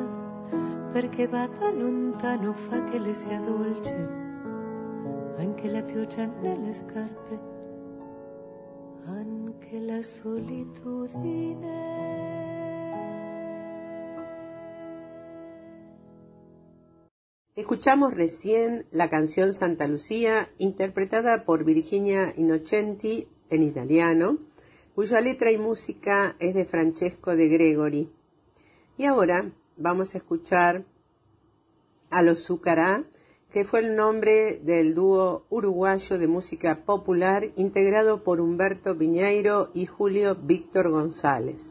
perché 0.90 1.28
va 1.28 1.46
da 1.46 1.70
lontano 1.70 2.52
fa 2.52 2.82
che 2.82 2.98
le 2.98 3.14
sia 3.14 3.38
dolce, 3.38 4.08
anche 5.38 5.70
la 5.70 5.82
pioggia 5.82 6.28
nelle 6.40 6.72
scarpe, 6.72 7.38
anche 9.06 9.78
la 9.78 10.02
solitudine. 10.02 11.60
Escuchamos 17.54 18.14
recién 18.14 18.86
la 18.92 19.10
canción 19.10 19.52
Santa 19.52 19.86
Lucía, 19.86 20.48
interpretada 20.56 21.44
por 21.44 21.64
Virginia 21.64 22.32
Innocenti 22.38 23.28
en 23.50 23.62
italiano, 23.62 24.38
cuya 24.94 25.20
letra 25.20 25.50
y 25.50 25.58
música 25.58 26.34
es 26.38 26.54
de 26.54 26.64
Francesco 26.64 27.36
de 27.36 27.48
Gregori. 27.48 28.10
Y 28.96 29.04
ahora 29.04 29.52
vamos 29.76 30.14
a 30.14 30.18
escuchar 30.18 30.86
a 32.08 32.22
los 32.22 32.42
Zucará, 32.42 33.04
que 33.52 33.66
fue 33.66 33.80
el 33.80 33.96
nombre 33.96 34.58
del 34.64 34.94
dúo 34.94 35.44
uruguayo 35.50 36.18
de 36.18 36.28
música 36.28 36.86
popular 36.86 37.50
integrado 37.56 38.24
por 38.24 38.40
Humberto 38.40 38.96
Piñeiro 38.96 39.70
y 39.74 39.84
Julio 39.84 40.36
Víctor 40.36 40.88
González 40.88 41.70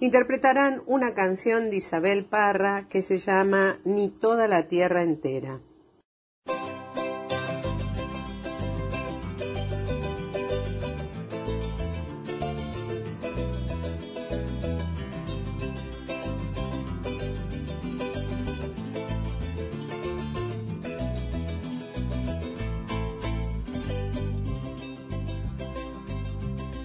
interpretarán 0.00 0.82
una 0.86 1.14
canción 1.14 1.70
de 1.70 1.76
Isabel 1.76 2.24
Parra 2.24 2.88
que 2.88 3.02
se 3.02 3.18
llama 3.18 3.78
Ni 3.84 4.08
toda 4.08 4.48
la 4.48 4.68
tierra 4.68 5.02
entera. 5.02 5.60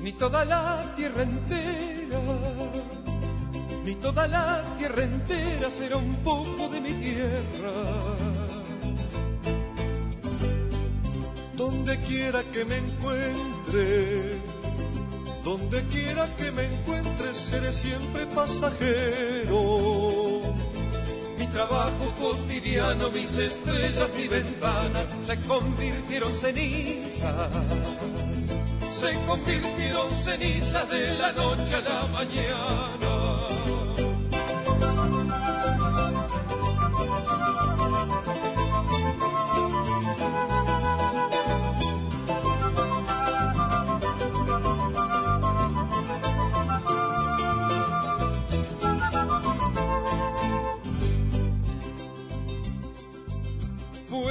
Ni 0.02 0.14
toda 0.14 0.46
la 0.46 0.94
tierra 0.96 1.24
entera 1.24 1.69
entera 5.04 5.70
será 5.70 5.98
un 5.98 6.16
poco 6.18 6.70
de 6.70 6.82
mi 6.82 6.94
tierra. 6.94 7.72
Donde 11.56 11.98
quiera 12.00 12.44
que 12.44 12.66
me 12.66 12.78
encuentre, 12.78 14.42
donde 15.44 15.82
quiera 15.84 16.28
que 16.38 16.52
me 16.52 16.66
encuentre, 16.66 17.34
seré 17.34 17.74
siempre 17.74 18.26
pasajero. 18.28 19.62
Mi 21.38 21.48
trabajo 21.48 22.14
cotidiano, 22.20 23.10
mis 23.12 23.38
estrellas, 23.38 24.12
mi 24.18 24.28
ventana, 24.28 25.02
se 25.24 25.40
convirtieron 25.42 26.36
cenizas 26.36 27.50
se 29.00 29.14
convirtieron 29.26 30.12
cenizas 30.12 30.90
de 30.90 31.14
la 31.18 31.32
noche 31.32 31.76
a 31.76 31.82
la 31.82 32.08
mañana. 32.08 33.09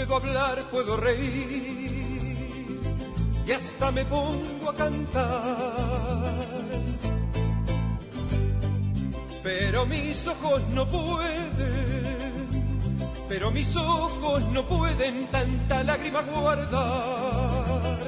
Puedo 0.09 0.16
hablar, 0.16 0.62
puedo 0.70 0.96
reír 0.96 1.98
y 3.46 3.52
hasta 3.52 3.92
me 3.92 4.04
pongo 4.06 4.70
a 4.70 4.74
cantar. 4.74 6.34
Pero 9.42 9.86
mis 9.86 10.26
ojos 10.26 10.62
no 10.68 10.86
pueden, 10.86 12.48
pero 13.28 13.50
mis 13.50 13.74
ojos 13.76 14.44
no 14.52 14.64
pueden 14.66 15.26
tanta 15.28 15.84
lágrima 15.84 16.22
guardar. 16.22 17.98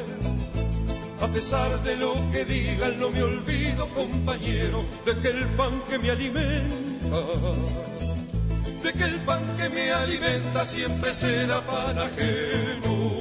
A 1.21 1.27
pesar 1.29 1.83
de 1.83 1.97
lo 1.97 2.15
que 2.33 2.45
digan, 2.47 2.99
no 2.99 3.11
me 3.11 3.23
olvido, 3.23 3.89
compañero, 3.89 4.85
de 5.05 5.21
que 5.21 5.29
el 5.29 5.47
pan 5.49 5.83
que 5.89 5.99
me 5.99 6.11
alimenta 6.11 7.17
que 8.93 9.05
el 9.05 9.17
pan 9.21 9.43
que 9.57 9.69
me 9.69 9.93
alimenta 9.93 10.65
siempre 10.65 11.15
será 11.15 11.61
pan 11.61 11.99
ajeno. 11.99 13.21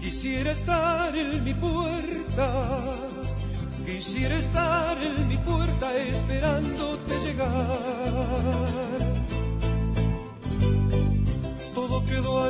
Quisiera 0.00 0.50
estar 0.52 1.16
en 1.16 1.44
mi 1.44 1.54
puerta 1.54 2.46
Quisiera 3.86 4.36
estar 4.36 4.65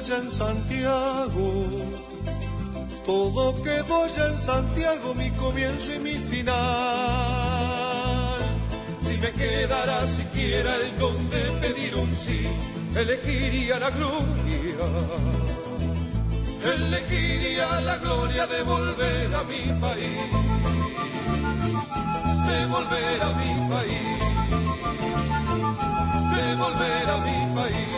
allá 0.07 0.19
en 0.19 0.31
Santiago, 0.31 1.53
todo 3.05 3.61
quedó 3.63 4.05
allá 4.05 4.29
en 4.29 4.39
Santiago, 4.39 5.15
mi 5.15 5.31
comienzo 5.31 5.95
y 5.95 5.99
mi 5.99 6.13
final. 6.13 6.55
Si 9.01 9.17
me 9.17 9.33
quedara 9.33 10.07
siquiera 10.07 10.77
el 10.77 10.97
don 10.99 11.29
de 11.29 11.41
pedir 11.61 11.97
un 11.97 12.17
sí, 12.25 12.47
elegiría 12.95 13.81
la 13.81 13.91
gloria. 13.91 14.87
Elegiría 16.65 17.81
la 17.81 17.97
gloria 17.99 18.47
de 18.47 18.63
volver 18.63 19.35
a 19.35 19.43
mi 19.45 19.81
país 19.81 20.19
de 22.47 22.67
volver 22.67 23.23
a 23.23 23.31
mi 23.41 23.69
país, 23.71 24.07
de 26.35 26.55
volver 26.57 27.11
a 27.11 27.19
mi 27.27 27.55
país, 27.55 27.96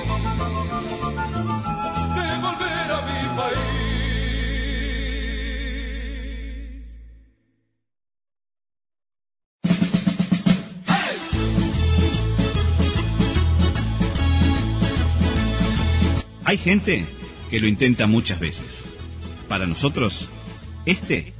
Hay 16.48 16.56
gente 16.56 17.06
que 17.50 17.60
lo 17.60 17.66
intenta 17.66 18.06
muchas 18.06 18.40
veces. 18.40 18.84
Para 19.48 19.66
nosotros, 19.66 20.30
este 20.86 21.34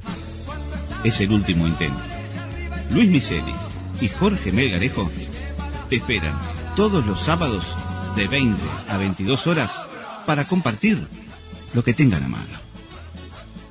es 1.03 1.19
el 1.19 1.31
último 1.31 1.65
intento. 1.65 1.99
Luis 2.91 3.09
Miseli 3.09 3.53
y 4.01 4.07
Jorge 4.07 4.51
Melgarejo 4.51 5.09
te 5.89 5.95
esperan 5.95 6.39
todos 6.75 7.07
los 7.07 7.21
sábados 7.21 7.75
de 8.15 8.27
20 8.27 8.61
a 8.87 8.97
22 8.97 9.47
horas 9.47 9.81
para 10.27 10.47
compartir 10.47 11.07
lo 11.73 11.83
que 11.83 11.93
tengan 11.93 12.23
a 12.23 12.27
mano. 12.27 12.57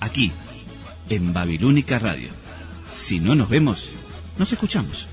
Aquí, 0.01 0.32
en 1.09 1.32
Babilónica 1.32 1.99
Radio. 1.99 2.30
Si 2.92 3.20
no 3.20 3.34
nos 3.34 3.49
vemos, 3.49 3.90
nos 4.38 4.53
escuchamos. 4.53 5.09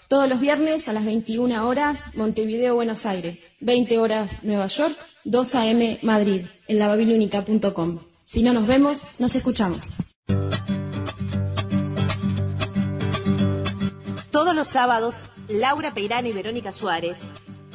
Todos 0.11 0.27
los 0.27 0.41
viernes 0.41 0.89
a 0.89 0.93
las 0.93 1.05
21 1.05 1.65
horas, 1.65 2.03
Montevideo, 2.15 2.75
Buenos 2.75 3.05
Aires. 3.05 3.49
20 3.61 3.97
horas, 3.97 4.43
Nueva 4.43 4.67
York. 4.67 4.93
2 5.23 5.55
a.m. 5.55 5.99
Madrid. 6.01 6.45
En 6.67 6.79
lababilúnica.com. 6.79 7.99
Si 8.25 8.43
no 8.43 8.51
nos 8.51 8.67
vemos, 8.67 9.21
nos 9.21 9.33
escuchamos. 9.37 9.93
Todos 14.31 14.53
los 14.53 14.67
sábados, 14.67 15.15
Laura 15.47 15.93
Peirano 15.93 16.27
y 16.27 16.33
Verónica 16.33 16.73
Suárez 16.73 17.19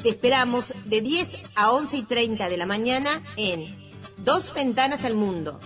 te 0.03 0.11
esperamos 0.11 0.75
de 0.85 1.01
10 1.01 1.43
a 1.55 1.73
11 1.73 1.97
y 1.97 2.03
30 2.03 2.51
de 2.51 2.57
la 2.59 2.67
mañana 2.67 3.23
en 3.39 3.75
Dos 4.19 4.53
Ventanas 4.53 5.05
al 5.05 5.15
Mundo 5.15 5.59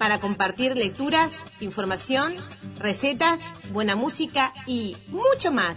para 0.00 0.18
compartir 0.18 0.78
lecturas, 0.78 1.36
información, 1.60 2.34
recetas, 2.78 3.38
buena 3.70 3.96
música 3.96 4.54
y 4.66 4.96
mucho 5.08 5.52
más. 5.52 5.76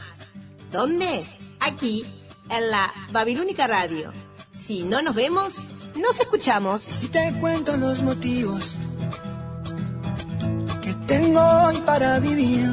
¿Dónde? 0.74 1.24
Aquí, 1.60 2.04
en 2.50 2.72
la 2.72 2.92
Babilónica 3.12 3.68
Radio. 3.68 4.12
Si 4.56 4.82
no 4.82 5.04
nos 5.04 5.14
vemos, 5.14 5.68
nos 5.96 6.20
escuchamos. 6.20 6.82
Si 6.82 7.10
te 7.10 7.32
cuento 7.40 7.78
los 7.78 8.02
motivos 8.02 8.76
que 10.82 10.96
tengo 11.06 11.40
hoy 11.40 11.78
para 11.86 12.20
vivir 12.20 12.72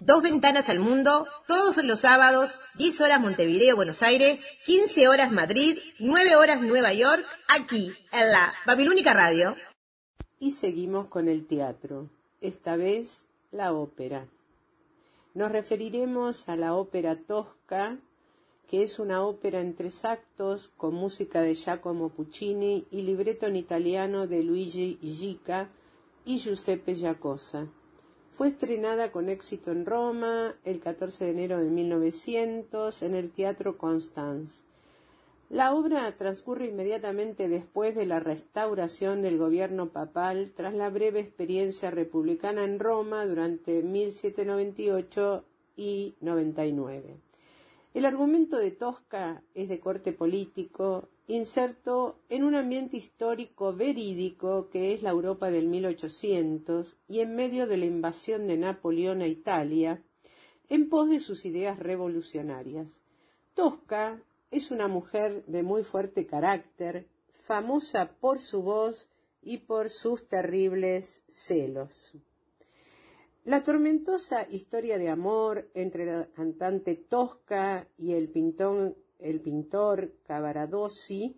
Dos 0.00 0.22
ventanas 0.22 0.70
al 0.70 0.80
mundo, 0.80 1.26
todos 1.46 1.76
los 1.84 2.00
sábados, 2.00 2.62
10 2.78 3.02
horas 3.02 3.20
Montevideo, 3.20 3.76
Buenos 3.76 4.02
Aires, 4.02 4.46
15 4.64 5.08
horas 5.08 5.30
Madrid, 5.30 5.78
9 5.98 6.36
horas 6.36 6.62
Nueva 6.62 6.94
York, 6.94 7.22
aquí, 7.48 7.92
en 8.12 8.32
la 8.32 8.54
Babilónica 8.64 9.12
Radio. 9.12 9.54
Y 10.38 10.52
seguimos 10.52 11.08
con 11.08 11.28
el 11.28 11.46
teatro, 11.46 12.08
esta 12.40 12.76
vez 12.76 13.26
la 13.52 13.74
ópera. 13.74 14.26
Nos 15.32 15.52
referiremos 15.52 16.48
a 16.48 16.56
la 16.56 16.74
ópera 16.74 17.14
Tosca, 17.14 18.00
que 18.66 18.82
es 18.82 18.98
una 18.98 19.24
ópera 19.24 19.60
en 19.60 19.76
tres 19.76 20.04
actos 20.04 20.72
con 20.76 20.94
música 20.94 21.40
de 21.40 21.54
Giacomo 21.54 22.08
Puccini 22.08 22.84
y 22.90 23.02
libreto 23.02 23.46
en 23.46 23.54
italiano 23.54 24.26
de 24.26 24.42
Luigi 24.42 24.98
Gica 25.00 25.68
y 26.24 26.38
Giuseppe 26.38 26.96
Giacosa. 26.96 27.68
Fue 28.32 28.48
estrenada 28.48 29.12
con 29.12 29.28
éxito 29.28 29.70
en 29.70 29.86
Roma 29.86 30.56
el 30.64 30.80
14 30.80 31.26
de 31.26 31.30
enero 31.30 31.58
de 31.58 31.70
1900 31.70 33.02
en 33.02 33.14
el 33.14 33.30
Teatro 33.30 33.78
Constance. 33.78 34.64
La 35.50 35.74
obra 35.74 36.16
transcurre 36.16 36.66
inmediatamente 36.66 37.48
después 37.48 37.96
de 37.96 38.06
la 38.06 38.20
restauración 38.20 39.20
del 39.20 39.36
gobierno 39.36 39.90
papal 39.90 40.52
tras 40.54 40.74
la 40.74 40.90
breve 40.90 41.18
experiencia 41.18 41.90
republicana 41.90 42.62
en 42.62 42.78
Roma 42.78 43.26
durante 43.26 43.82
1798 43.82 45.44
y 45.76 46.14
99. 46.20 47.16
El 47.94 48.06
argumento 48.06 48.58
de 48.58 48.70
Tosca 48.70 49.42
es 49.56 49.68
de 49.68 49.80
corte 49.80 50.12
político, 50.12 51.08
inserto 51.26 52.20
en 52.28 52.44
un 52.44 52.54
ambiente 52.54 52.96
histórico 52.96 53.72
verídico 53.72 54.70
que 54.70 54.94
es 54.94 55.02
la 55.02 55.10
Europa 55.10 55.50
del 55.50 55.66
1800 55.66 56.96
y 57.08 57.20
en 57.20 57.34
medio 57.34 57.66
de 57.66 57.76
la 57.76 57.86
invasión 57.86 58.46
de 58.46 58.56
Napoleón 58.56 59.20
a 59.20 59.26
Italia, 59.26 60.00
en 60.68 60.88
pos 60.88 61.10
de 61.10 61.18
sus 61.18 61.44
ideas 61.44 61.80
revolucionarias. 61.80 63.00
Tosca 63.54 64.22
es 64.50 64.70
una 64.70 64.88
mujer 64.88 65.44
de 65.46 65.62
muy 65.62 65.84
fuerte 65.84 66.26
carácter, 66.26 67.08
famosa 67.32 68.16
por 68.20 68.40
su 68.40 68.62
voz 68.62 69.08
y 69.42 69.58
por 69.58 69.90
sus 69.90 70.28
terribles 70.28 71.24
celos. 71.28 72.14
La 73.44 73.62
tormentosa 73.62 74.46
historia 74.50 74.98
de 74.98 75.08
amor 75.08 75.70
entre 75.74 76.04
la 76.04 76.26
cantante 76.26 76.94
Tosca 76.94 77.88
y 77.96 78.12
el, 78.12 78.30
pintón- 78.32 78.96
el 79.18 79.40
pintor 79.40 80.12
Cavaradossi, 80.26 81.36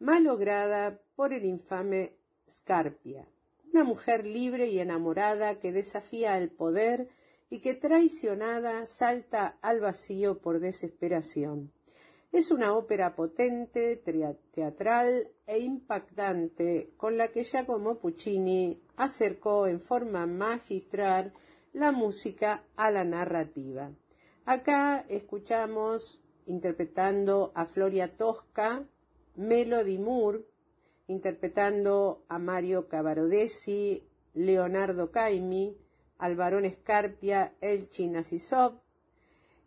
malograda 0.00 1.00
por 1.14 1.32
el 1.32 1.44
infame 1.44 2.16
Scarpia, 2.50 3.28
una 3.72 3.84
mujer 3.84 4.26
libre 4.26 4.66
y 4.66 4.80
enamorada 4.80 5.58
que 5.58 5.72
desafía 5.72 6.34
al 6.34 6.50
poder 6.50 7.08
y 7.50 7.60
que 7.60 7.74
traicionada 7.74 8.84
salta 8.84 9.58
al 9.62 9.80
vacío 9.80 10.38
por 10.40 10.58
desesperación. 10.60 11.72
Es 12.34 12.50
una 12.50 12.74
ópera 12.74 13.14
potente, 13.14 14.02
teatral 14.52 15.30
e 15.46 15.60
impactante 15.60 16.90
con 16.96 17.16
la 17.16 17.28
que 17.28 17.44
Giacomo 17.44 18.00
Puccini 18.00 18.82
acercó 18.96 19.68
en 19.68 19.80
forma 19.80 20.26
magistral 20.26 21.32
la 21.72 21.92
música 21.92 22.64
a 22.74 22.90
la 22.90 23.04
narrativa. 23.04 23.92
Acá 24.46 25.06
escuchamos 25.08 26.24
interpretando 26.46 27.52
a 27.54 27.66
Floria 27.66 28.16
Tosca, 28.16 28.84
Melody 29.36 29.98
Moore, 29.98 30.44
interpretando 31.06 32.24
a 32.28 32.40
Mario 32.40 32.88
Cavarodesi, 32.88 34.08
Leonardo 34.32 35.12
Caimi, 35.12 35.78
al 36.18 36.34
barón 36.34 36.68
Scarpia, 36.68 37.54
Elchin 37.60 38.16
Asisov, 38.16 38.80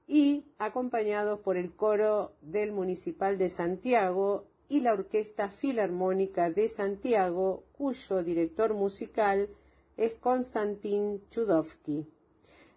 y 0.07 0.45
acompañados 0.57 1.39
por 1.39 1.57
el 1.57 1.75
coro 1.75 2.33
del 2.41 2.71
Municipal 2.71 3.37
de 3.37 3.49
Santiago 3.49 4.45
y 4.69 4.79
la 4.79 4.93
Orquesta 4.93 5.49
Filarmónica 5.49 6.49
de 6.49 6.69
Santiago, 6.69 7.65
cuyo 7.73 8.23
director 8.23 8.73
musical 8.73 9.49
es 9.97 10.13
Konstantin 10.13 11.21
Chudovsky. 11.29 12.07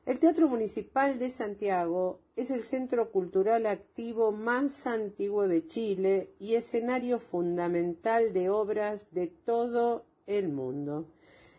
El 0.06 0.18
Teatro 0.18 0.48
Municipal 0.48 1.18
de 1.18 1.30
Santiago 1.30 2.20
es 2.34 2.50
el 2.50 2.62
centro 2.62 3.12
cultural 3.12 3.66
activo 3.66 4.32
más 4.32 4.86
antiguo 4.86 5.46
de 5.46 5.66
Chile 5.68 6.32
y 6.40 6.54
escenario 6.54 7.20
fundamental 7.20 8.32
de 8.32 8.50
obras 8.50 9.12
de 9.12 9.28
todo 9.28 10.06
el 10.26 10.48
mundo. 10.48 11.06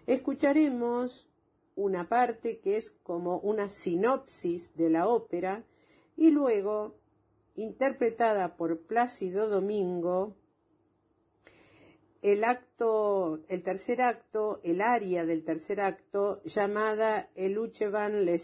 Escucharemos 0.08 1.31
una 1.76 2.10
parte 2.10 2.60
que 2.60 2.78
es 2.78 2.92
como 2.92 3.40
una 3.40 3.70
sinopsis 3.70 4.76
de 4.76 4.90
la 4.90 5.08
ópera 5.08 5.64
y 6.16 6.32
luego, 6.32 6.96
interpretada 7.56 8.56
por 8.56 8.82
Plácido 8.82 9.48
Domingo, 9.48 10.36
el 12.22 12.44
acto, 12.44 13.42
el 13.48 13.64
tercer 13.64 14.02
acto, 14.02 14.60
el 14.64 14.82
aria 14.82 15.26
del 15.26 15.44
tercer 15.44 15.82
acto, 15.82 16.44
llamada 16.44 17.30
El 17.36 17.54
Luce 17.54 17.90
van 17.90 18.26
le 18.26 18.36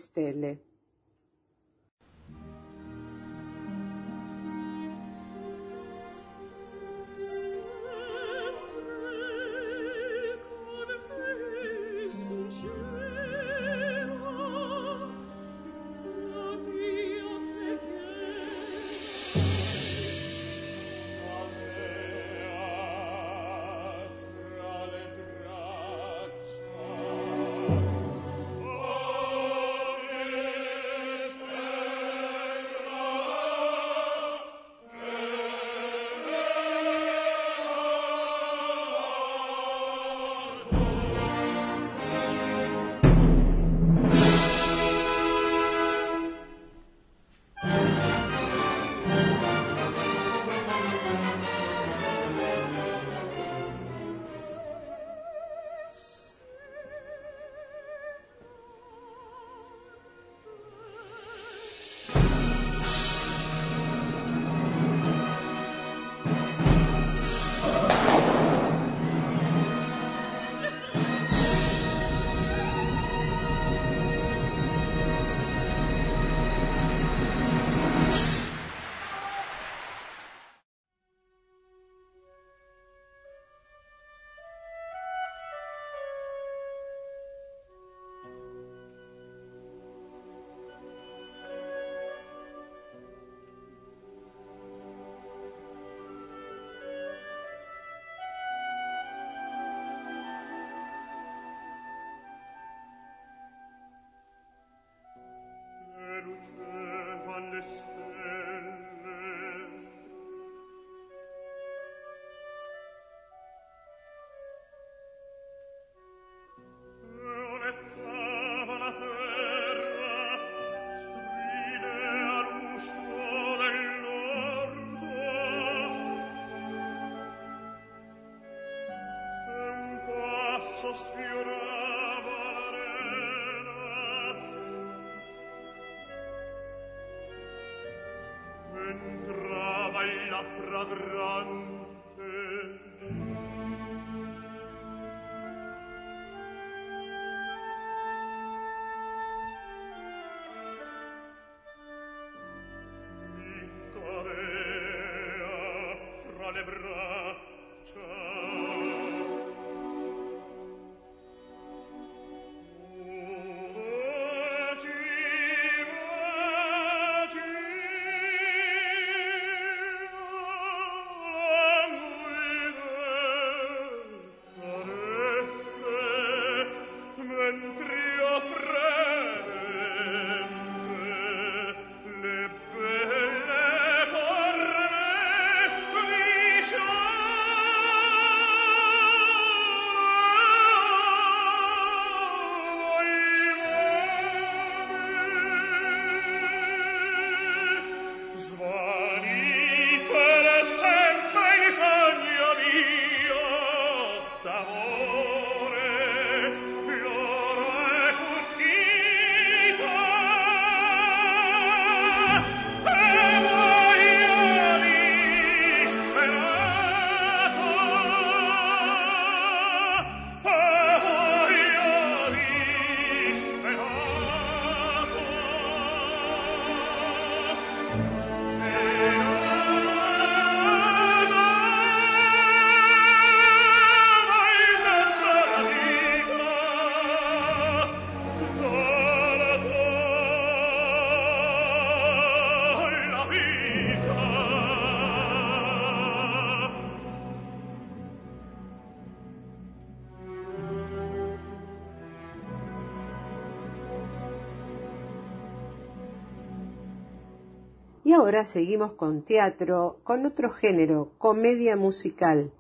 ahora 258.27 258.43
seguimos 258.43 258.91
con 258.91 259.21
teatro, 259.21 260.01
con 260.03 260.25
otro 260.25 260.49
género, 260.49 261.13
comedia 261.17 261.77
musical. 261.77 262.51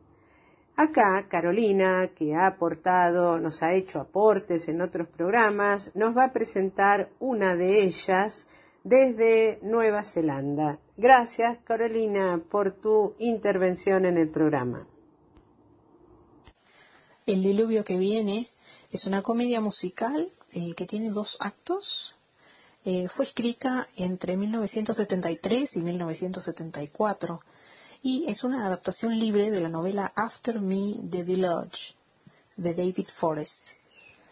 Acá 0.77 1.27
Carolina, 1.27 2.09
que 2.15 2.35
ha 2.35 2.47
aportado, 2.47 3.37
nos 3.41 3.61
ha 3.61 3.73
hecho 3.73 3.99
aportes 3.99 4.69
en 4.69 4.79
otros 4.79 5.09
programas, 5.09 5.91
nos 5.93 6.15
va 6.15 6.23
a 6.23 6.31
presentar 6.31 7.09
una 7.19 7.57
de 7.57 7.83
ellas 7.83 8.47
desde 8.85 9.59
Nueva 9.61 10.03
Zelanda. 10.03 10.79
Gracias 10.95 11.57
Carolina 11.65 12.41
por 12.49 12.71
tu 12.71 13.15
intervención 13.19 14.05
en 14.05 14.15
el 14.15 14.29
programa. 14.29 14.87
El 17.25 17.43
diluvio 17.43 17.83
que 17.83 17.97
viene 17.97 18.47
es 18.89 19.05
una 19.05 19.21
comedia 19.21 19.59
musical 19.59 20.29
eh, 20.53 20.73
que 20.77 20.85
tiene 20.85 21.09
dos 21.09 21.35
actos. 21.41 22.16
Eh, 22.89 23.09
fue 23.09 23.25
escrita 23.25 23.85
entre 23.97 24.37
1973 24.37 25.75
y 25.75 25.81
1974 25.81 27.41
y 28.01 28.23
es 28.29 28.45
una 28.45 28.65
adaptación 28.65 29.19
libre 29.19 29.51
de 29.51 29.59
la 29.59 29.67
novela 29.67 30.13
After 30.15 30.61
Me 30.61 30.93
de 31.01 31.25
The 31.25 31.35
Lodge 31.35 31.95
de 32.55 32.73
David 32.73 33.09
Forrest. 33.13 33.71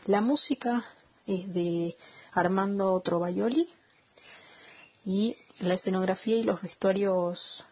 La 0.06 0.22
música 0.22 0.86
es 1.28 1.54
de 1.54 1.98
Armando 2.32 2.98
Trovaioli 3.02 3.68
y 5.04 5.36
la 5.60 5.74
escenografía 5.74 6.38
y 6.38 6.44
los 6.44 6.62
vestuarios 6.62 7.66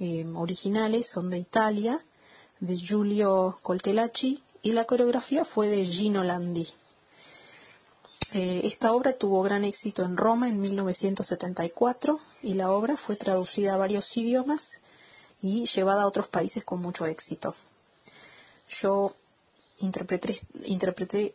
eh, 0.00 0.26
originales 0.34 1.06
son 1.06 1.30
de 1.30 1.38
Italia, 1.38 2.04
de 2.58 2.76
Giulio 2.76 3.60
Coltelacci 3.62 4.42
y 4.62 4.72
la 4.72 4.84
coreografía 4.84 5.44
fue 5.44 5.68
de 5.68 5.84
Gino 5.84 6.24
Landi. 6.24 6.66
Eh, 8.34 8.60
esta 8.64 8.92
obra 8.92 9.16
tuvo 9.16 9.42
gran 9.42 9.64
éxito 9.64 10.02
en 10.04 10.18
Roma 10.18 10.48
en 10.48 10.60
1974 10.60 12.20
y 12.42 12.54
la 12.54 12.70
obra 12.70 12.96
fue 12.96 13.16
traducida 13.16 13.72
a 13.74 13.78
varios 13.78 14.14
idiomas 14.18 14.82
y 15.40 15.64
llevada 15.64 16.02
a 16.02 16.06
otros 16.06 16.28
países 16.28 16.62
con 16.62 16.82
mucho 16.82 17.06
éxito. 17.06 17.54
Yo 18.68 19.14
interpreté, 19.80 21.34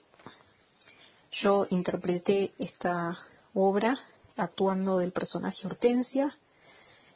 yo 1.31 1.67
interpreté 1.71 2.53
esta 2.59 3.17
obra 3.55 3.97
actuando 4.37 4.99
del 4.99 5.11
personaje 5.11 5.65
Hortensia 5.65 6.37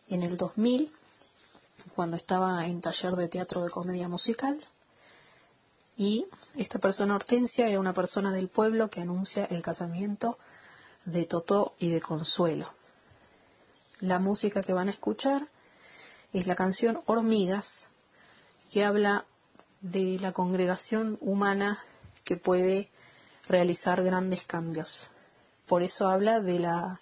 en 0.10 0.24
el 0.24 0.38
2000 0.38 0.92
cuando 1.96 2.18
estaba 2.18 2.66
en 2.66 2.82
taller 2.82 3.14
de 3.14 3.28
teatro 3.28 3.64
de 3.64 3.70
comedia 3.70 4.08
musical 4.08 4.60
y 5.98 6.28
esta 6.56 6.78
persona 6.78 7.16
Hortensia 7.16 7.68
era 7.68 7.80
una 7.80 7.94
persona 7.94 8.32
del 8.32 8.50
pueblo 8.50 8.90
que 8.90 9.02
anuncia 9.02 9.46
el 9.46 9.64
casamiento 9.64 10.38
de 11.06 11.26
Totó 11.26 11.74
y 11.80 11.90
de 11.90 12.02
Consuelo. 12.02 12.72
La 14.00 14.20
música 14.20 14.62
que 14.62 14.74
van 14.74 14.90
a 14.90 14.92
escuchar 14.92 15.48
es 16.34 16.46
la 16.46 16.56
canción 16.56 17.00
Hormigas, 17.08 17.88
que 18.70 18.86
habla 18.86 19.26
de 19.82 20.20
la 20.20 20.34
congregación 20.34 21.18
humana 21.20 21.80
que 22.24 22.38
puede 22.38 22.92
realizar 23.48 24.04
grandes 24.04 24.46
cambios. 24.46 25.10
Por 25.66 25.82
eso 25.82 26.10
habla 26.10 26.42
de 26.42 26.60
la 26.60 27.02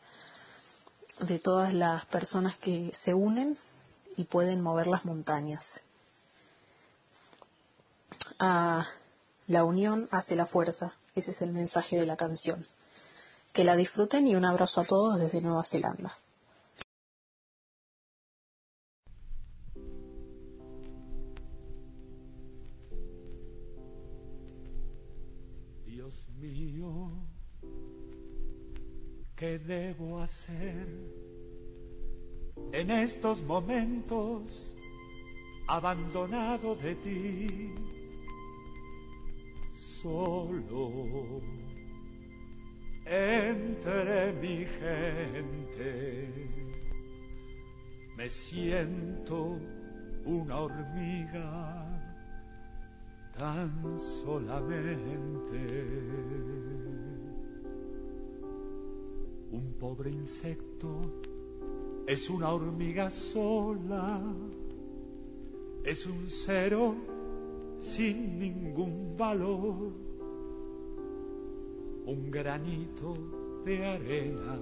de 1.19 1.39
todas 1.39 1.73
las 1.73 2.05
personas 2.05 2.57
que 2.57 2.91
se 2.93 3.13
unen 3.13 3.57
y 4.17 4.25
pueden 4.25 4.61
mover 4.61 4.87
las 4.87 5.05
montañas 5.05 5.84
la 8.39 9.63
unión 9.63 10.07
hace 10.11 10.35
la 10.35 10.45
fuerza. 10.45 10.97
Ese 11.15 11.31
es 11.31 11.41
el 11.41 11.53
mensaje 11.53 11.97
de 11.97 12.05
la 12.05 12.17
canción. 12.17 12.65
Que 13.53 13.63
la 13.63 13.75
disfruten 13.75 14.27
y 14.27 14.35
un 14.35 14.45
abrazo 14.45 14.81
a 14.81 14.85
todos 14.85 15.19
desde 15.19 15.41
Nueva 15.41 15.63
Zelanda. 15.63 16.17
Dios 25.85 26.27
mío, 26.37 27.11
¿qué 29.37 29.57
debo 29.59 30.21
hacer 30.21 30.87
en 32.73 32.91
estos 32.91 33.41
momentos 33.41 34.73
abandonado 35.67 36.75
de 36.75 36.95
ti? 36.95 37.94
Solo 40.05 41.41
entre 43.05 44.33
mi 44.33 44.65
gente. 44.65 46.29
Me 48.15 48.29
siento 48.29 49.59
una 50.25 50.59
hormiga 50.59 51.87
tan 53.35 53.99
solamente. 53.99 55.61
Un 59.51 59.73
pobre 59.79 60.11
insecto 60.11 61.01
es 62.05 62.29
una 62.29 62.53
hormiga 62.53 63.09
sola, 63.09 64.21
es 65.83 66.05
un 66.05 66.25
cero 66.27 67.14
sin 67.85 68.39
ningún 68.39 69.15
valor. 69.15 69.93
Un 72.05 72.31
granito 72.31 73.13
de 73.63 73.85
arena 73.85 74.57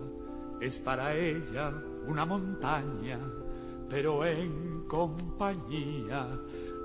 es 0.59 0.77
para 0.79 1.15
ella 1.15 1.73
una 2.05 2.25
montaña, 2.25 3.19
pero 3.89 4.25
en 4.25 4.83
compañía 4.87 6.27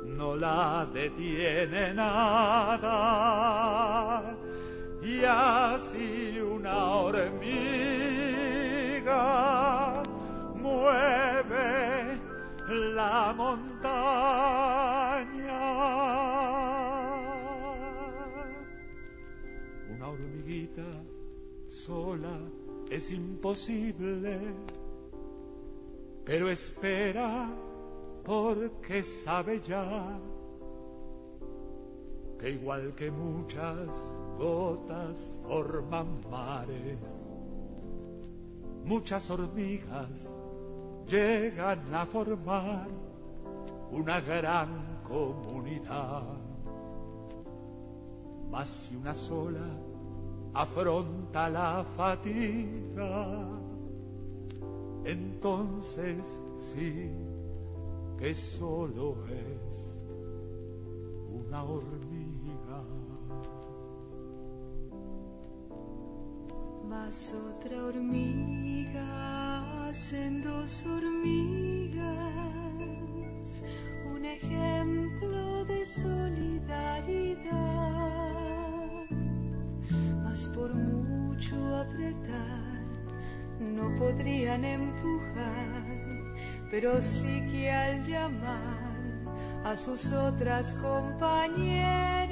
no 0.06 0.36
la 0.36 0.88
detiene 0.92 1.92
nada. 1.94 2.86
Y 5.02 5.22
así 5.24 6.40
una 6.40 6.86
hormiga 6.86 7.62
mueve 10.54 12.20
la 12.68 13.34
montaña. 13.36 14.97
Es 22.90 23.10
imposible, 23.10 24.38
pero 26.24 26.50
espera 26.50 27.48
porque 28.24 29.02
sabe 29.02 29.60
ya 29.60 30.18
que 32.38 32.50
igual 32.50 32.94
que 32.94 33.10
muchas 33.10 33.88
gotas 34.38 35.34
forman 35.46 36.20
mares, 36.30 37.18
muchas 38.84 39.30
hormigas 39.30 40.30
llegan 41.06 41.94
a 41.94 42.04
formar 42.04 42.88
una 43.90 44.20
gran 44.20 45.00
comunidad. 45.08 46.22
Más 48.50 48.68
si 48.68 48.96
una 48.96 49.14
sola 49.14 49.87
afronta 50.58 51.48
la 51.48 51.84
fatiga, 51.96 53.48
entonces 55.04 56.42
sí 56.56 57.12
que 58.18 58.34
solo 58.34 59.14
es 59.28 59.94
una 61.30 61.62
hormiga. 61.62 62.82
Más 66.88 67.32
otra 67.34 67.84
hormiga, 67.84 69.88
hacen 69.88 70.42
dos 70.42 70.84
hormigas, 70.86 72.02
un 74.12 74.24
ejemplo 74.24 75.64
de 75.66 75.86
solidaridad 75.86 77.97
apretar 81.56 82.68
no 83.60 83.94
podrían 83.96 84.64
empujar, 84.64 85.84
pero 86.70 87.02
sí 87.02 87.44
que 87.50 87.70
al 87.70 88.04
llamar 88.04 88.88
a 89.64 89.76
sus 89.76 90.12
otras 90.12 90.74
compañeras, 90.74 92.27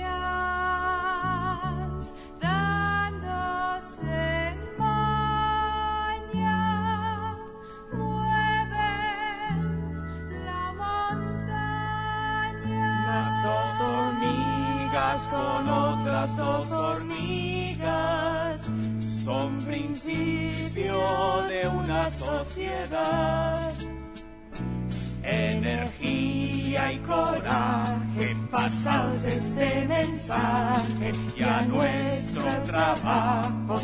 este 29.27 29.87
mensaje 29.87 31.13
y 31.37 31.43
a 31.43 31.61
nuestro 31.63 32.45
trabajo 32.65 33.81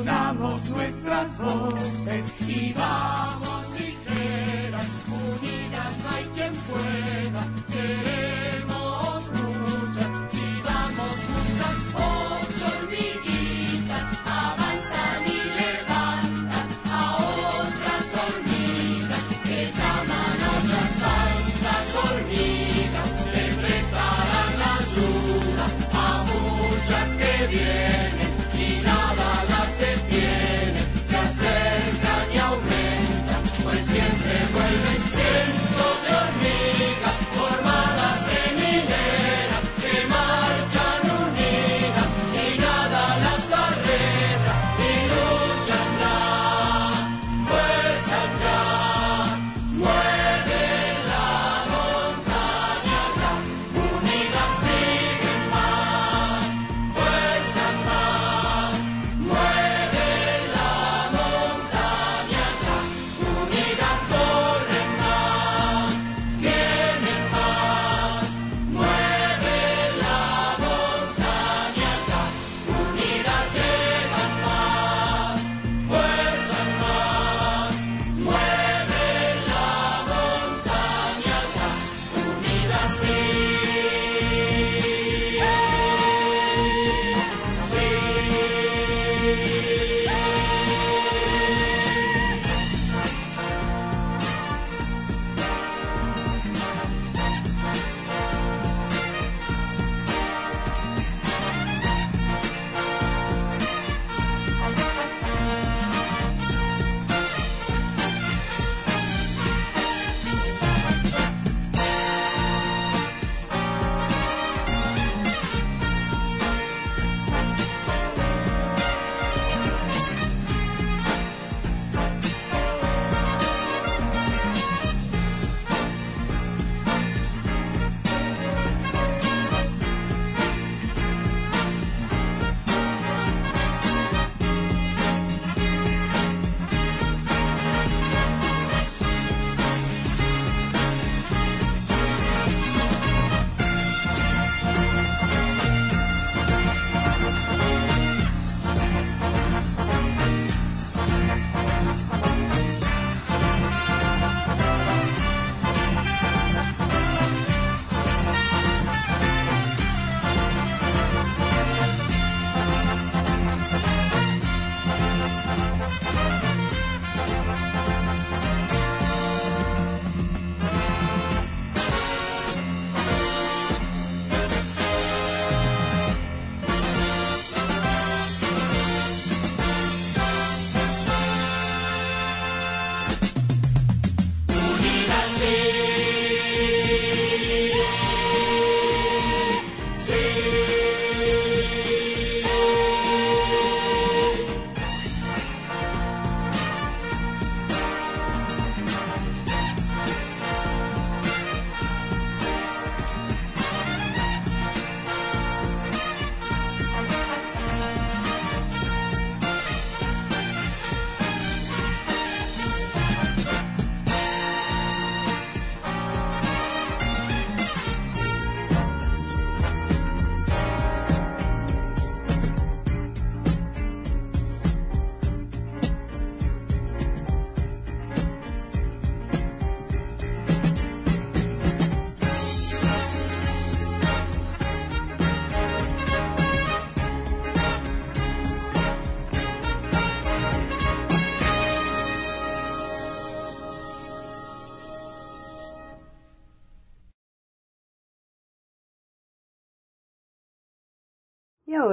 unamos 0.00 0.70
nuestras 0.70 1.38
voces 1.38 2.34
y 2.48 2.72
vamos. 2.72 3.23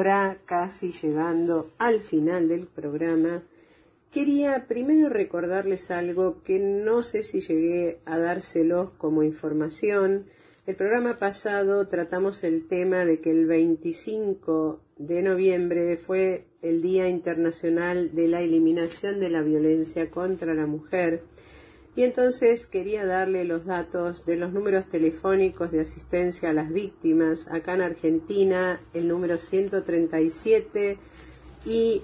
ahora 0.01 0.39
casi 0.45 0.91
llegando 0.93 1.69
al 1.77 2.01
final 2.01 2.47
del 2.47 2.65
programa, 2.65 3.43
quería 4.09 4.65
primero 4.67 5.09
recordarles 5.09 5.91
algo 5.91 6.41
que 6.41 6.57
no 6.57 7.03
sé 7.03 7.21
si 7.21 7.39
llegué 7.39 7.99
a 8.05 8.17
dárselos 8.17 8.89
como 8.97 9.21
información. 9.21 10.25
El 10.65 10.75
programa 10.75 11.19
pasado 11.19 11.87
tratamos 11.87 12.43
el 12.43 12.67
tema 12.67 13.05
de 13.05 13.19
que 13.19 13.29
el 13.29 13.45
25 13.45 14.81
de 14.97 15.21
noviembre 15.21 15.97
fue 15.97 16.45
el 16.63 16.81
Día 16.81 17.07
Internacional 17.07 18.15
de 18.15 18.27
la 18.27 18.41
Eliminación 18.41 19.19
de 19.19 19.29
la 19.29 19.43
Violencia 19.43 20.09
contra 20.09 20.55
la 20.55 20.65
Mujer 20.65 21.21
y 21.95 22.03
entonces 22.03 22.67
quería 22.67 23.05
darle 23.05 23.43
los 23.43 23.65
datos 23.65 24.23
de 24.25 24.37
los 24.37 24.53
números 24.53 24.85
telefónicos 24.85 25.71
de 25.71 25.81
asistencia 25.81 26.49
a 26.49 26.53
las 26.53 26.69
víctimas. 26.69 27.47
Acá 27.49 27.73
en 27.73 27.81
Argentina 27.81 28.79
el 28.93 29.07
número 29.07 29.37
137 29.37 30.97
y 31.65 32.03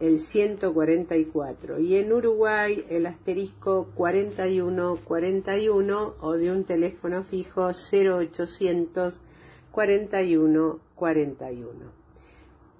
el 0.00 0.18
144 0.18 1.78
y 1.80 1.96
en 1.96 2.12
Uruguay 2.12 2.84
el 2.88 3.06
asterisco 3.06 3.88
4141 3.94 6.14
o 6.20 6.32
de 6.32 6.52
un 6.52 6.64
teléfono 6.64 7.24
fijo 7.24 7.72
0800 7.72 9.20
4141. 9.72 11.92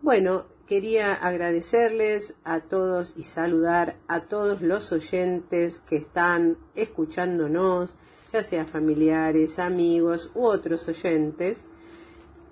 Bueno, 0.00 0.44
quería 0.68 1.14
agradecerles 1.14 2.34
a 2.44 2.60
todos 2.60 3.14
y 3.16 3.22
saludar 3.22 3.96
a 4.06 4.20
todos 4.20 4.60
los 4.60 4.92
oyentes 4.92 5.80
que 5.80 5.96
están 5.96 6.58
escuchándonos, 6.74 7.96
ya 8.32 8.42
sea 8.42 8.66
familiares, 8.66 9.58
amigos 9.58 10.30
u 10.34 10.44
otros 10.44 10.86
oyentes 10.86 11.66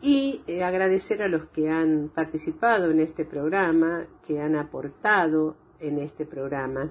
y 0.01 0.41
eh, 0.47 0.65
agradecer 0.65 1.23
a 1.23 1.29
los 1.29 1.45
que 1.47 1.69
han 1.69 2.09
participado 2.09 2.91
en 2.91 3.01
este 3.01 3.27
programa, 3.27 4.07
que 4.27 4.41
han 4.41 4.57
aportado 4.57 5.57
en 5.79 5.99
este 5.99 6.25
programa. 6.25 6.89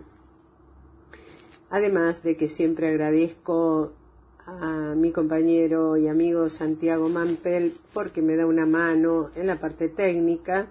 Además 1.71 2.21
de 2.21 2.38
que 2.38 2.47
siempre 2.47 2.89
agradezco 2.89 3.93
a 4.45 4.93
mi 4.95 5.11
compañero 5.11 5.97
y 5.97 6.07
amigo 6.07 6.49
Santiago 6.49 7.09
Mampel 7.09 7.73
porque 7.93 8.21
me 8.21 8.36
da 8.36 8.45
una 8.45 8.67
mano 8.67 9.32
en 9.36 9.47
la 9.47 9.59
parte 9.59 9.89
técnica 9.89 10.67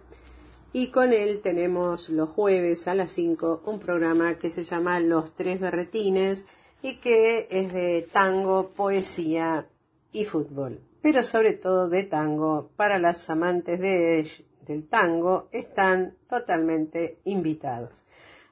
y 0.75 0.89
con 0.89 1.15
él 1.15 1.41
tenemos 1.41 2.11
los 2.11 2.29
jueves 2.29 2.87
a 2.87 2.95
las 2.95 3.13
5 3.13 3.63
un 3.65 3.81
programa 3.81 4.39
que 4.39 4.51
se 4.51 4.65
llama 4.65 5.01
Los 5.01 5.35
Tres 5.35 5.59
Berretines 5.59 6.45
y 6.83 6.97
que 6.97 7.49
es 7.51 7.73
de 7.73 8.07
tango, 8.13 8.73
poesía 8.77 9.67
y 10.13 10.27
fútbol 10.27 10.83
pero 11.05 11.23
sobre 11.23 11.53
todo 11.53 11.91
de 11.91 12.05
tango. 12.05 12.71
Para 12.77 12.99
las 12.99 13.29
amantes 13.29 13.79
de, 13.79 14.27
del 14.67 14.89
tango 14.89 15.49
están 15.53 16.17
totalmente 16.27 17.19
invitados. 17.25 18.07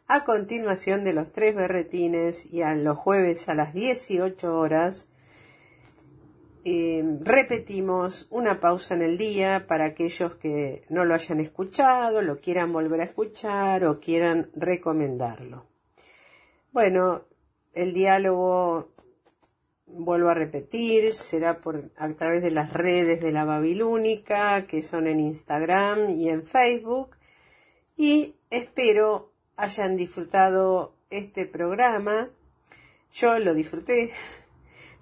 A 0.07 0.25
continuación 0.25 1.03
de 1.03 1.14
los 1.14 1.33
tres 1.33 1.55
berretines 1.55 2.45
y 2.53 2.61
a 2.61 2.75
los 2.75 2.99
jueves 2.99 3.49
a 3.49 3.55
las 3.55 3.73
18 3.73 4.55
horas, 4.55 5.09
eh, 6.65 7.03
repetimos 7.21 8.27
una 8.31 8.61
pausa 8.61 8.95
en 8.95 9.03
el 9.03 9.19
día 9.19 9.67
para 9.67 9.87
aquellos 9.87 10.37
que 10.37 10.85
no 10.89 11.05
lo 11.05 11.15
hayan 11.15 11.41
escuchado, 11.41 12.23
lo 12.23 12.41
quieran 12.41 12.73
volver 12.73 13.01
a 13.01 13.05
escuchar 13.05 13.85
o 13.85 14.01
quieran 14.01 14.51
recomendarlo. 14.55 15.67
Bueno, 16.73 17.23
el 17.73 17.93
diálogo 17.93 18.93
vuelvo 19.87 20.31
a 20.31 20.35
repetir, 20.35 21.15
será 21.15 21.61
por, 21.61 21.91
a 21.97 22.09
través 22.15 22.43
de 22.43 22.51
las 22.51 22.73
redes 22.73 23.21
de 23.21 23.33
la 23.33 23.45
Babilónica, 23.45 24.67
que 24.67 24.83
son 24.83 25.07
en 25.07 25.21
Instagram 25.21 26.11
y 26.11 26.29
en 26.29 26.47
Facebook. 26.47 27.17
Y 27.97 28.35
espero 28.51 29.33
hayan 29.57 29.97
disfrutado 29.97 30.95
este 31.11 31.47
programa. 31.47 32.31
Yo 33.13 33.39
lo 33.39 33.53
disfruté, 33.53 34.13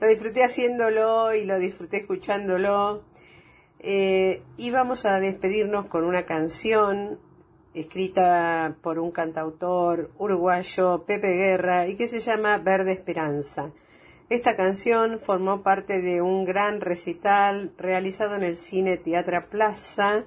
lo 0.01 0.07
disfruté 0.07 0.43
haciéndolo 0.43 1.35
y 1.35 1.45
lo 1.45 1.59
disfruté 1.59 1.99
escuchándolo. 1.99 3.05
Eh, 3.79 4.43
y 4.57 4.71
vamos 4.71 5.05
a 5.05 5.21
despedirnos 5.21 5.87
con 5.87 6.05
una 6.05 6.25
canción 6.25 7.19
escrita 7.75 8.77
por 8.83 8.99
un 8.99 9.11
cantautor 9.11 10.11
uruguayo, 10.19 11.05
Pepe 11.07 11.35
Guerra, 11.35 11.87
y 11.87 11.97
que 11.97 12.09
se 12.09 12.21
llama 12.21 12.59
Verde 12.59 12.93
Esperanza. 12.93 13.71
Esta 14.29 14.57
canción 14.57 15.19
formó 15.19 15.63
parte 15.63 16.01
de 16.01 16.23
un 16.23 16.45
gran 16.45 16.81
recital 16.81 17.73
realizado 17.77 18.37
en 18.37 18.43
el 18.43 18.57
Cine 18.57 18.97
Teatra 18.97 19.49
Plaza 19.49 20.25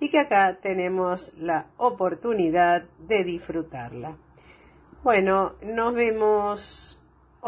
y 0.00 0.10
que 0.10 0.18
acá 0.18 0.58
tenemos 0.60 1.32
la 1.38 1.66
oportunidad 1.76 2.84
de 2.98 3.24
disfrutarla. 3.24 4.16
Bueno, 5.02 5.54
nos 5.62 5.94
vemos 5.94 6.87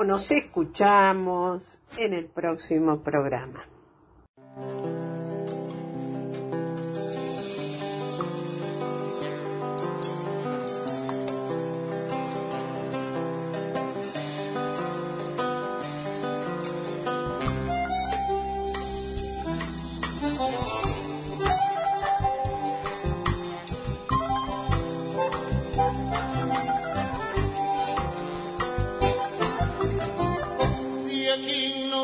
nos 0.05 0.30
escuchamos 0.30 1.80
en 1.96 2.14
el 2.14 2.26
próximo 2.26 3.01
programa. 3.01 3.64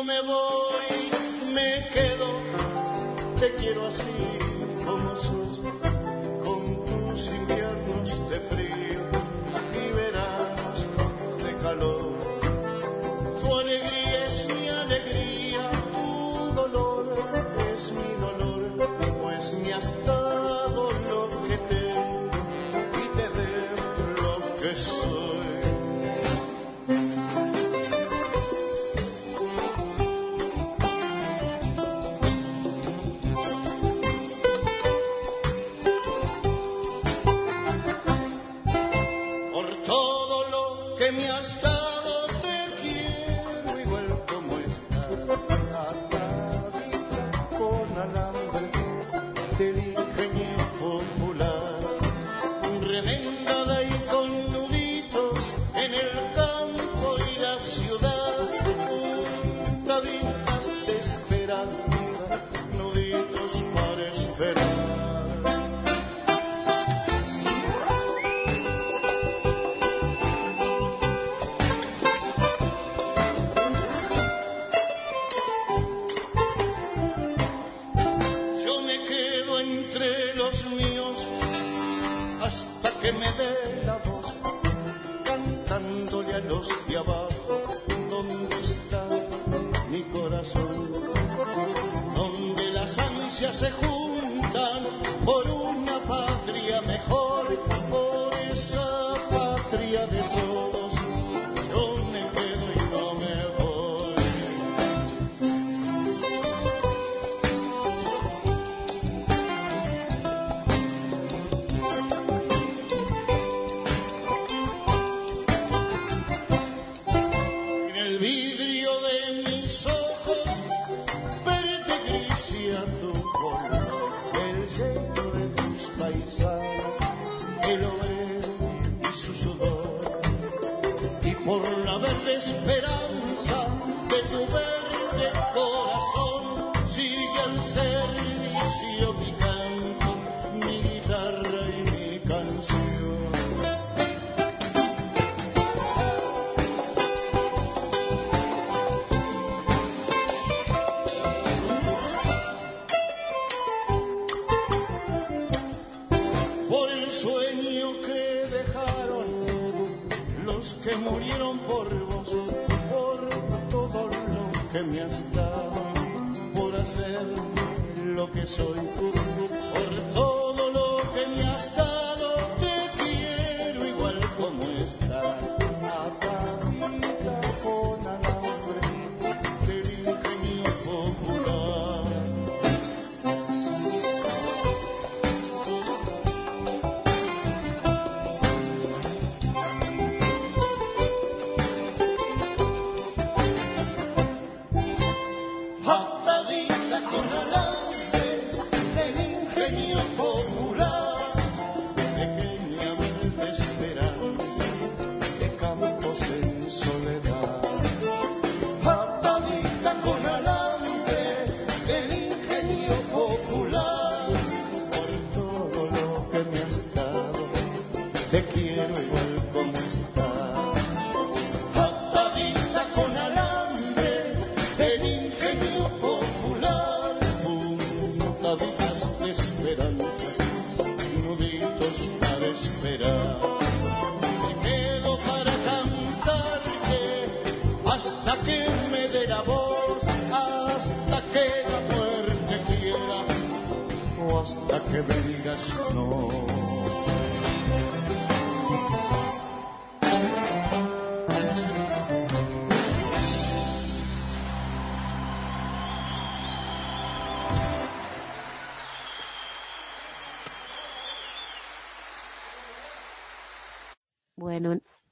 me 0.07 0.21
voy, 0.21 1.53
me 1.53 1.85
quedo, 1.93 2.29
te 3.41 3.53
quiero 3.55 3.87
así. 3.87 4.26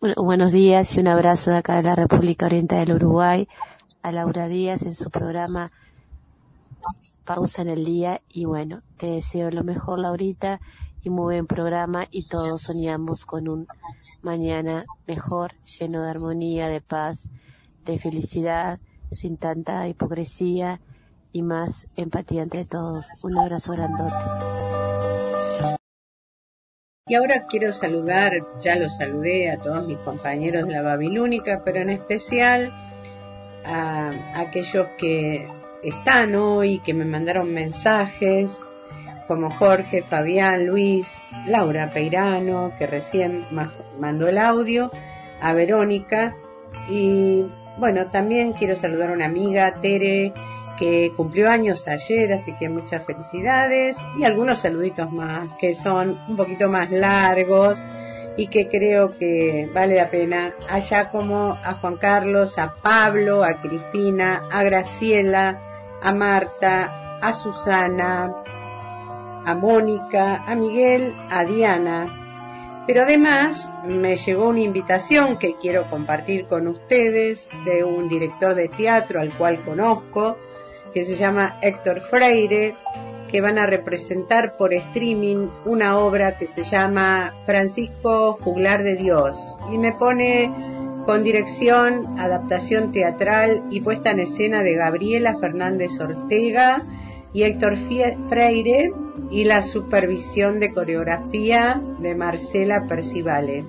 Bueno, 0.06 0.22
bu- 0.22 0.26
buenos 0.26 0.52
días 0.52 0.96
y 0.96 1.00
un 1.00 1.08
abrazo 1.08 1.50
de 1.50 1.58
acá 1.58 1.78
de 1.78 1.82
la 1.82 1.96
República 1.96 2.46
Oriental 2.46 2.86
del 2.86 2.96
Uruguay 2.98 3.48
a 4.04 4.12
Laura 4.12 4.48
Díaz 4.48 4.84
en 4.84 4.94
su 4.94 5.10
programa 5.10 5.72
Pausa 7.24 7.64
en 7.64 7.70
el 7.70 7.86
Día 7.86 8.22
y 8.30 8.46
bueno, 8.46 8.82
te 8.98 9.08
deseo 9.08 9.50
lo 9.50 9.64
mejor 9.64 9.98
Laurita 9.98 10.62
y 11.02 11.10
muy 11.10 11.24
buen 11.34 11.48
programa 11.48 12.06
y 12.12 12.28
todos 12.28 12.62
soñamos 12.62 13.26
con 13.26 13.48
un 13.48 13.68
mañana 14.22 14.86
mejor, 15.08 15.54
lleno 15.80 16.04
de 16.04 16.10
armonía, 16.12 16.68
de 16.68 16.82
paz, 16.82 17.32
de 17.86 17.98
felicidad, 17.98 18.78
sin 19.10 19.38
tanta 19.38 19.88
hipocresía 19.88 20.82
y 21.32 21.42
más 21.42 21.88
empatía 21.96 22.44
entre 22.44 22.66
todos. 22.66 23.08
Un 23.24 23.40
abrazo 23.40 23.72
grandote. 23.72 24.85
Y 27.08 27.14
ahora 27.14 27.42
quiero 27.48 27.72
saludar, 27.72 28.32
ya 28.60 28.76
los 28.78 28.98
saludé 28.98 29.52
a 29.52 29.58
todos 29.58 29.86
mis 29.86 30.00
compañeros 30.00 30.68
de 30.68 30.74
la 30.74 30.82
Babilónica, 30.82 31.62
pero 31.64 31.78
en 31.78 31.90
especial 31.92 32.74
a 33.64 34.12
aquellos 34.36 34.88
que 34.98 35.48
están 35.84 36.34
hoy, 36.34 36.80
que 36.80 36.96
me 36.96 37.06
mandaron 37.06 37.54
mensajes, 37.54 38.64
como 39.28 39.52
Jorge, 39.52 40.02
Fabián, 40.02 40.66
Luis, 40.66 41.22
Laura 41.46 41.92
Peirano, 41.94 42.74
que 42.76 42.88
recién 42.88 43.46
ma- 43.52 43.72
mandó 44.00 44.28
el 44.28 44.40
audio, 44.40 44.90
a 45.42 45.54
Verónica, 45.54 46.36
y 46.90 47.46
bueno, 47.78 48.08
también 48.10 48.54
quiero 48.54 48.76
saludar 48.76 49.12
a 49.12 49.14
una 49.14 49.26
amiga, 49.26 49.76
Tere, 49.76 50.34
que 50.78 51.14
cumplió 51.16 51.50
años 51.50 51.88
ayer, 51.88 52.34
así 52.34 52.54
que 52.58 52.70
muchas 52.70 53.06
felicidades 53.06 53.98
y 54.18 54.24
algunos 54.24 54.60
saluditos 54.60 55.12
más 55.12 55.54
que 55.54 55.76
son 55.76 56.20
un 56.28 56.36
poquito 56.36 56.70
más 56.70 56.92
largos 56.92 57.82
y 58.38 58.48
que 58.48 58.68
creo 58.68 59.16
que 59.16 59.70
vale 59.74 59.96
la 59.96 60.10
pena, 60.10 60.54
allá 60.70 61.10
como 61.10 61.58
a 61.64 61.76
Juan 61.76 61.98
Carlos, 61.98 62.58
a 62.58 62.76
Pablo, 62.76 63.44
a 63.44 63.62
Cristina, 63.62 64.44
a 64.52 64.64
Graciela, 64.64 65.62
a 66.02 66.12
Marta, 66.14 67.20
a 67.22 67.34
Susana, 67.34 68.34
a 69.46 69.56
Mónica, 69.56 70.44
a 70.46 70.56
Miguel, 70.56 71.16
a 71.30 71.46
Diana. 71.46 72.84
Pero 72.88 73.02
además 73.02 73.70
me 73.86 74.16
llegó 74.18 74.50
una 74.50 74.60
invitación 74.60 75.38
que 75.38 75.56
quiero 75.56 75.90
compartir 75.90 76.46
con 76.46 76.68
ustedes 76.68 77.50
de 77.66 77.84
un 77.84 78.08
director 78.08 78.54
de 78.54 78.68
teatro 78.68 79.20
al 79.20 79.36
cual 79.38 79.64
conozco, 79.64 80.38
que 80.96 81.04
se 81.04 81.18
llama 81.18 81.60
Héctor 81.62 82.00
Freire, 82.00 82.74
que 83.28 83.42
van 83.42 83.58
a 83.58 83.66
representar 83.66 84.56
por 84.56 84.74
streaming 84.74 85.50
una 85.66 86.00
obra 86.00 86.38
que 86.38 86.48
se 86.48 86.64
llama 86.64 87.36
Francisco 87.46 88.38
Juglar 88.40 88.82
de 88.82 88.96
Dios 88.96 89.60
y 89.70 89.78
me 89.78 89.92
pone 89.92 90.54
con 91.06 91.22
dirección, 91.22 92.18
adaptación 92.18 92.94
teatral 92.94 93.62
y 93.70 93.82
puesta 93.82 94.12
en 94.12 94.20
escena 94.20 94.64
de 94.64 94.76
Gabriela 94.76 95.36
Fernández 95.38 96.00
Ortega 96.00 96.86
y 97.34 97.44
Héctor 97.44 97.76
Freire 98.30 98.94
y 99.30 99.44
la 99.44 99.64
supervisión 99.64 100.62
de 100.62 100.74
coreografía 100.74 101.82
de 102.00 102.16
Marcela 102.16 102.88
Percivale. 102.88 103.66